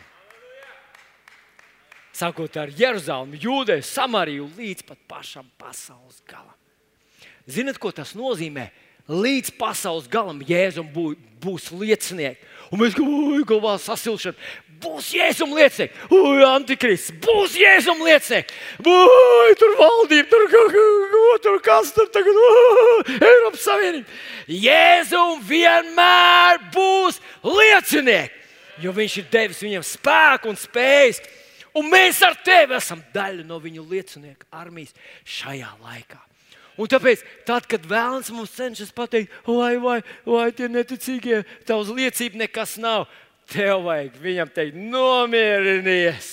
Sākot 2.13 2.59
ar 2.59 2.69
Jeruzalemi, 2.69 3.39
Jūdeju, 3.41 3.87
Samariju 3.87 4.51
līdz 4.59 4.83
pat 4.91 4.99
pašam 5.09 5.47
pasaules 5.57 6.19
galam. 6.27 6.53
Zinat, 7.49 7.79
ko 7.79 7.95
tas 7.95 8.13
nozīmē? 8.15 8.67
Līdz 9.11 9.51
pasaules 9.59 10.07
galam 10.07 10.39
Jēzum 10.47 10.87
bū, 10.93 11.13
būs 11.43 11.71
liecinieki. 11.75 12.51
Un 12.73 12.81
mēs 12.81 12.95
galvā 12.97 13.75
sasilšana. 13.81 14.37
Būs 14.83 15.13
jēzum 15.15 15.53
liecinieki, 15.55 15.95
ui, 16.11 16.41
antikrists, 16.43 17.13
būs 17.23 17.53
jēzum 17.55 18.01
liecinieki. 18.03 18.55
Ui, 18.83 19.53
tur 19.59 19.77
valdība, 19.79 20.25
tur 20.27 20.43
kaut 20.51 20.73
kas, 20.73 21.43
tur 21.45 21.59
kas 21.63 21.93
tur 21.95 22.09
tagad, 22.11 22.35
ui, 22.35 23.15
Eiropas 23.15 23.63
Savienība. 23.63 24.17
Jēzum 24.51 25.39
vienmēr 25.47 26.59
būs 26.73 27.21
liecinieki, 27.47 28.43
jo 28.83 28.91
viņš 28.97 29.17
ir 29.21 29.31
devis 29.31 29.63
viņiem 29.63 29.87
spēku 29.87 30.51
un 30.51 30.59
spējas. 30.59 31.23
Un 31.79 31.87
mēs 31.89 32.19
ar 32.25 32.35
tevi 32.43 32.75
esam 32.77 32.99
daļa 33.15 33.47
no 33.47 33.57
viņu 33.63 33.87
liecinieku 33.87 34.51
armijas 34.51 34.91
šajā 35.23 35.71
laikā. 35.79 36.19
Un 36.81 36.89
tāpēc, 36.89 37.21
tad, 37.47 37.67
kad 37.69 37.85
vēlams 37.89 38.31
mums 38.33 38.55
cenšas 38.55 38.93
pateikt, 38.95 39.33
vai, 39.45 39.75
vai, 39.81 39.99
vai 40.25 40.47
tie 40.55 40.69
neticīgie, 40.71 41.43
tavs 41.67 41.91
liecība 41.93 42.43
nekas 42.45 42.77
nav, 42.81 43.05
tev 43.51 43.85
vajag 43.87 44.17
viņam 44.23 44.53
teikt, 44.55 44.79
nomierinies. 44.93 46.31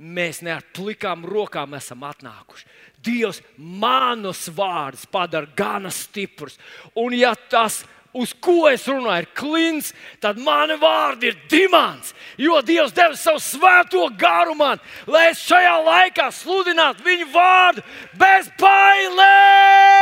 Mēs 0.00 0.40
ne 0.40 0.54
ar 0.56 0.64
plikām 0.72 1.26
rokām 1.28 1.76
esam 1.76 2.06
atnākuši. 2.08 2.68
Dievs 3.04 3.42
manus 3.56 4.46
vārdus 4.56 5.04
padara 5.08 5.48
gana 5.56 5.92
stiprus. 5.92 6.56
Un 6.96 7.12
ja 7.16 7.34
tas 7.36 7.82
ir 7.82 7.99
uz 8.16 8.32
ko 8.42 8.68
es 8.70 8.86
runāju, 8.88 9.22
ir 9.24 9.28
klints, 9.36 9.92
tad 10.22 10.38
mani 10.40 10.76
vārdi 10.80 11.30
ir 11.30 11.36
dimants. 11.50 12.14
Jo 12.40 12.60
Dievs 12.64 12.94
deva 12.96 13.16
savu 13.18 13.40
svēto 13.42 14.08
garu 14.18 14.54
man, 14.58 14.78
lai 15.06 15.30
es 15.30 15.44
šajā 15.44 15.76
laikā 15.86 16.30
sludinātu 16.34 17.06
viņu 17.06 17.30
vārdu 17.34 17.84
bez 18.18 18.50
bailēm. 18.60 20.00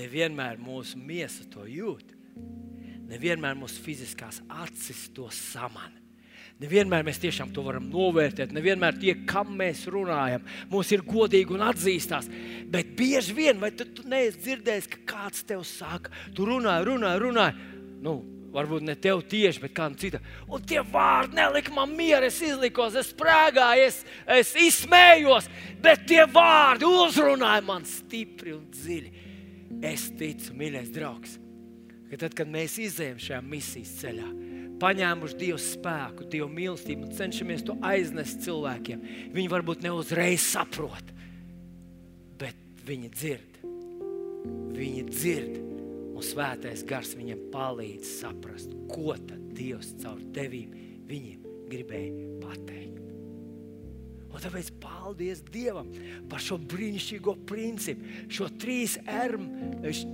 Nevienmēr 0.00 0.56
mūsu 0.56 0.96
miesa 0.96 1.44
to 1.52 1.66
jūt. 1.68 2.16
Nevienmēr 3.10 3.56
mūsu 3.58 3.82
fiziskās 3.84 4.40
acis 4.62 5.08
to 5.12 5.26
samana. 5.34 5.99
Nevienmēr 6.60 7.06
mēs 7.06 7.20
tiešām 7.22 7.54
to 7.56 7.62
varam 7.64 7.86
novērtēt, 7.88 8.50
nevienmēr 8.52 8.98
tie, 9.00 9.14
kam 9.28 9.54
mēs 9.56 9.86
runājam, 9.88 10.42
mums 10.68 10.90
ir 10.92 11.04
godīgi 11.06 11.56
un 11.56 11.64
atzīstās. 11.70 12.28
Bet 12.68 12.90
bieži 12.98 13.36
vien, 13.36 13.56
vai 13.62 13.70
tu, 13.72 13.86
tu 13.88 14.04
neesi 14.08 14.42
dzirdējis, 14.44 14.90
ka 14.92 15.00
kāds 15.14 15.46
tev 15.48 15.64
saka, 15.64 16.12
tu 16.36 16.44
runā, 16.50 16.76
runā, 16.84 17.14
runā. 17.22 17.48
Nu, 18.04 18.18
Varbūt 18.50 18.82
ne 18.82 18.96
tev 18.98 19.20
tieši, 19.30 19.60
bet 19.62 19.74
kādam 19.76 19.94
citam. 19.98 20.24
Un 20.50 20.62
tie 20.66 20.80
vārdi 20.82 21.38
nelika 21.38 21.70
man 21.74 21.92
mieru. 21.94 22.26
Es 22.26 22.40
izlikos, 22.42 22.96
es 22.98 23.12
sprāgāju, 23.12 23.84
es, 23.86 24.00
es 24.26 24.50
izsmējos, 24.58 25.46
bet 25.82 26.02
tie 26.10 26.24
vārdi 26.26 26.88
uzrunāja 26.88 27.62
man 27.62 27.86
stipri 27.86 28.56
un 28.56 28.64
dziļi. 28.74 29.12
Es 29.86 30.08
ticu, 30.18 30.56
mīļais 30.58 30.90
draugs, 30.92 31.38
ka 32.10 32.18
tad, 32.24 32.34
kad 32.34 32.50
mēs 32.50 32.74
izējām 32.82 33.22
šajā 33.22 33.38
misijas 33.46 33.94
ceļā, 34.02 34.26
paņēmuši 34.80 35.38
Dieva 35.40 35.60
spēku, 35.62 36.26
Dieva 36.32 36.48
mīlestību 36.50 37.08
un 37.08 37.16
cenšamies 37.16 37.64
to 37.68 37.76
aiznest 37.86 38.42
cilvēkiem, 38.46 39.02
viņi 39.34 39.52
varbūt 39.52 39.84
ne 39.84 39.94
uzreiz 39.96 40.44
saprot, 40.44 41.14
bet 42.40 42.58
viņi 42.88 43.12
dzird. 43.16 43.60
Viņi 44.80 45.02
dzird 45.10 45.58
un 46.20 46.24
svētais 46.24 46.84
gars 46.88 47.14
viņiem 47.16 47.48
palīdz 47.52 48.16
saprast, 48.20 48.72
ko 48.92 49.16
tad 49.16 49.50
Dievs 49.56 49.92
caur 50.00 50.20
tevīm 50.36 50.72
viņiem 51.10 51.44
gribēja 51.70 52.30
pateikt. 52.42 52.90
Un 54.30 54.38
tāpēc 54.38 54.68
paldies 54.78 55.40
Dievam 55.50 55.88
par 56.30 56.42
šo 56.42 56.56
brīnišķīgo 56.70 57.34
principu, 57.50 58.06
šo 58.30 58.46
trīs 58.62 58.94
M, 59.10 59.48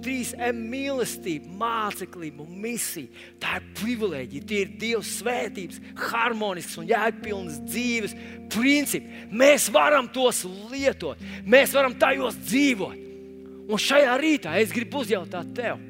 trīs 0.02 0.32
M 0.40 0.62
mīlestību, 0.72 1.52
māceklību 1.60 2.46
un 2.46 2.56
misiju. 2.64 3.12
Tā 3.42 3.58
ir 3.60 3.65
privilēģija, 3.76 4.46
tie 4.48 4.62
ir 4.64 4.76
Dieva 4.80 5.02
svētības, 5.06 5.80
harmonisks 6.10 6.78
un 6.80 6.88
jēgpilns 6.90 7.58
dzīves 7.66 8.14
principi. 8.52 9.26
Mēs 9.30 9.68
varam 9.72 10.08
tos 10.12 10.44
lietot, 10.70 11.20
mēs 11.44 11.74
varam 11.76 11.96
tajos 11.98 12.38
dzīvot. 12.46 13.04
Un 13.66 13.82
šajā 13.82 14.14
rītā 14.22 14.54
es 14.60 14.72
gribu 14.74 15.02
uzjautāt 15.02 15.50
tev, 15.56 15.80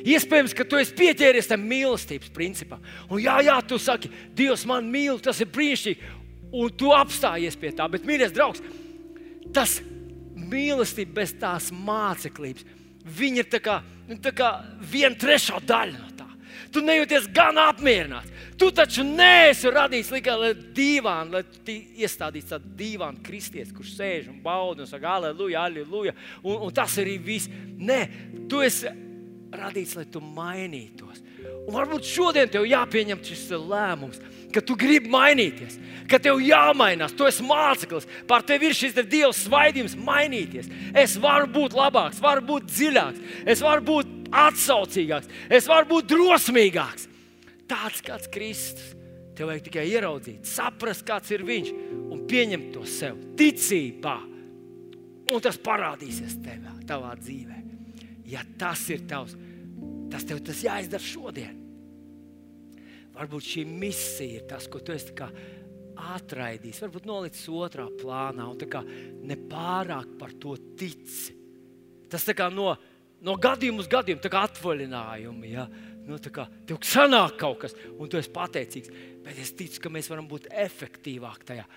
Iespējams, 0.00 0.54
ka 0.56 0.64
tu 0.64 0.78
esi 0.80 0.94
pieķēries 0.96 1.50
tam 1.50 1.64
mīlestības 1.68 2.30
principam. 2.32 2.80
Un 3.12 3.20
jā, 3.20 3.36
jā, 3.44 3.56
tu 3.68 3.76
saki, 3.80 4.10
Dievs 4.36 4.64
man 4.68 4.86
mīl, 4.88 5.18
tas 5.20 5.42
ir 5.42 5.50
brīnišķīgi. 5.52 6.12
Un 6.56 6.72
tu 6.74 6.94
apstājies 6.96 7.58
pie 7.60 7.72
tā. 7.76 7.86
Bet, 7.90 8.06
mīļais 8.08 8.32
draugs, 8.34 8.62
tas 9.54 9.78
mīlestība 10.50 11.20
bez 11.20 11.34
tās 11.38 11.68
māceklības, 11.74 12.64
viņa 13.04 13.42
ir 13.42 13.50
tā 13.52 13.60
kā, 13.62 13.80
nu, 14.08 14.16
tā 14.22 14.32
kā 14.36 14.50
viena 14.92 15.18
trešā 15.20 15.60
daļa 15.68 15.98
no. 15.98 16.09
Tu 16.70 16.82
nejūties 16.84 17.26
gan 17.34 17.58
apmierināts. 17.58 18.30
Tu 18.60 18.68
taču 18.76 19.02
neesi 19.06 19.70
radījis 19.72 20.10
tikai 20.12 20.52
dīvānu, 20.76 21.32
lai 21.34 21.76
iestādītu 22.04 22.52
tādu 22.52 22.74
dīvānu 22.78 23.22
kristiešu, 23.26 23.74
kurš 23.78 23.94
sēž 23.96 24.28
un 24.30 24.40
bauda 24.44 24.84
un 24.84 24.90
saka, 24.90 25.16
aleluja, 25.16 25.64
aleluja. 25.64 26.14
Un, 26.44 26.58
un 26.66 26.74
tas 26.76 26.94
arī 27.00 27.16
viss. 27.24 27.50
Nē, 27.80 28.00
tu 28.50 28.60
esi 28.62 28.92
radīts, 29.50 29.96
lai 29.98 30.06
tu 30.12 30.22
mainītos. 30.22 31.24
Un 31.66 31.74
varbūt 31.74 32.06
šodien 32.06 32.50
tev 32.52 32.68
jāpieņem 32.68 33.24
šis 33.24 33.48
lēmums, 33.56 34.20
ka 34.54 34.62
tu 34.64 34.76
gribi 34.78 35.10
mainīties, 35.10 35.78
ka 36.10 36.20
tev 36.22 36.40
jāmainās. 36.44 37.14
Tu 37.16 37.26
esi 37.26 37.44
māceklis, 37.46 38.08
pār 38.28 38.44
tevi 38.46 38.70
ir 38.70 38.76
šis 38.76 38.96
te 38.96 39.04
Dieva 39.06 39.32
svaidījums 39.36 39.96
mainīties. 39.98 40.70
Es 40.94 41.16
varu 41.20 41.50
būt 41.50 41.76
labāks, 41.76 42.22
varu 42.22 42.44
būt 42.52 42.70
dziļāks, 42.70 43.28
es 43.50 43.64
varu 43.64 43.86
būt 43.90 44.19
atsaucīgāks, 44.30 45.30
es 45.50 45.68
varu 45.70 45.94
būt 45.94 46.10
drosmīgāks. 46.14 47.06
Tāds 47.70 48.02
kāds 48.04 48.30
Kristus. 48.32 48.96
Tev 49.38 49.48
vajag 49.48 49.68
tikai 49.68 49.86
ieraudzīt, 49.88 50.44
saprast, 50.44 51.06
kāds 51.08 51.30
ir 51.32 51.46
viņš 51.48 51.70
un 52.12 52.26
pieņemt 52.28 52.74
to 52.74 52.82
sev 52.84 53.16
ticībā. 53.38 54.18
Un 55.30 55.40
tas 55.40 55.56
parādīsies 55.62 56.40
tevā, 56.44 56.74
tavā 56.84 57.14
dzīvē 57.16 57.60
ja 58.30 58.42
tas 58.58 58.82
ir 58.92 59.06
tavs, 59.10 59.34
tas 60.10 60.26
tev 60.26 60.42
tas 60.46 60.62
jāizdara 60.64 61.02
šodien. 61.02 61.56
Varbūt 63.16 63.48
šī 63.52 63.64
misija 63.68 64.38
ir 64.38 64.46
tas, 64.48 64.68
ko 64.70 64.80
tu 64.84 64.94
esi 64.94 65.12
atraidījis, 66.00 66.80
varbūt 66.84 67.08
nolicis 67.08 67.50
otrā 67.52 67.88
plānā 68.00 68.46
un 68.48 68.56
nepārāk 69.28 70.14
par 70.20 70.32
to 70.40 70.54
tici. 70.78 71.34
Tas 72.10 72.24
no, 72.54 72.72
no 73.26 73.36
gadījuma 73.40 73.82
uz 73.84 73.90
gadījumu 73.90 74.32
atvaļinājumi. 74.40 75.52
Ja? 75.52 75.68
Nu, 76.06 76.18
kā, 76.32 76.46
tev 76.66 76.80
sanāk 76.86 77.36
kaut 77.40 77.60
kas, 77.66 77.76
un 77.98 78.10
tu 78.10 78.18
esi 78.18 78.32
pateicīgs. 78.34 78.92
Bet 79.24 79.38
es 79.38 79.52
ticu, 79.56 79.84
ka 79.84 79.92
mēs 79.92 80.10
varam 80.10 80.28
būt 80.30 80.50
efektīvāki 80.50 81.50
tajā 81.52 81.68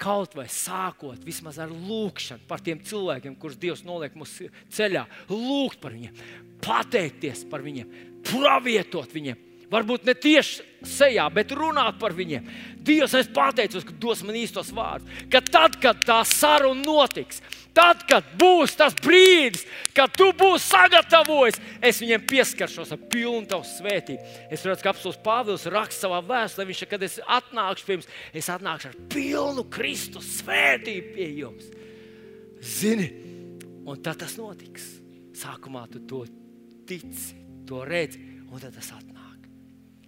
kaut 0.00 0.32
vai 0.32 0.46
sākot 0.48 1.20
vismaz 1.26 1.58
ar 1.60 1.68
lūgšanu 1.68 2.46
par 2.48 2.62
tiem 2.64 2.80
cilvēkiem, 2.84 3.36
kurus 3.40 3.58
Dievs 3.60 3.84
noliek 3.84 4.14
mūsu 4.16 4.48
ceļā, 4.72 5.04
lūgt 5.28 5.80
par 5.82 5.92
viņiem, 5.92 6.22
pateikties 6.64 7.44
par 7.50 7.64
viņiem, 7.66 7.90
pravietot 8.30 9.12
viņiem. 9.12 9.46
Varbūt 9.70 10.08
ne 10.08 10.16
tieši 10.18 10.64
sejā, 10.88 11.28
bet 11.30 11.52
runāt 11.54 12.00
par 12.00 12.14
viņiem. 12.16 12.48
Dievs, 12.82 13.12
es 13.14 13.28
pateicos, 13.30 13.84
ka 13.86 13.94
dos 14.02 14.24
man 14.26 14.38
īstos 14.40 14.72
vārdus. 14.74 15.20
Ka 15.30 15.38
tad, 15.46 15.76
kad 15.82 16.00
tā 16.02 16.16
saruna 16.26 16.82
notiks, 16.82 17.38
Tad, 17.76 18.02
kad 18.10 18.26
būs 18.38 18.74
tas 18.78 18.96
brīdis, 18.98 19.62
kad 19.94 20.10
tu 20.16 20.30
būsi 20.36 20.72
sagatavojis, 20.72 21.60
es 21.86 22.00
viņiem 22.02 22.24
pieskaršos 22.30 22.94
ar 22.96 23.02
pilnu 23.12 23.46
tavu 23.50 23.66
svētību. 23.68 24.32
Es 24.50 24.64
redzu, 24.66 24.82
ka 24.82 24.90
apelsīns 24.90 25.20
Pāvils 25.22 25.68
raksta 25.70 26.08
savā 26.08 26.18
vēstulē, 26.26 26.66
viņš 26.70 26.82
kad 26.90 27.04
es 27.06 27.20
atnākšu 27.22 27.86
pie 27.86 27.96
jums, 27.98 28.10
es 28.42 28.50
atnākšu 28.50 28.90
ar 28.90 28.96
pilnu 29.14 29.66
Kristus 29.70 30.32
svētību 30.40 31.14
pie 31.14 31.28
jums. 31.38 31.70
Zini, 32.60 33.06
un 33.86 34.02
tad 34.02 34.18
tas 34.24 34.34
notiks. 34.40 34.96
Sākumā 35.40 35.86
tu 35.92 36.02
to 36.10 36.24
tici, 36.90 37.38
to 37.68 37.84
redzi, 37.86 38.20
un 38.50 38.58
tad 38.58 38.74
tas 38.76 38.90
atnāks. 38.98 39.09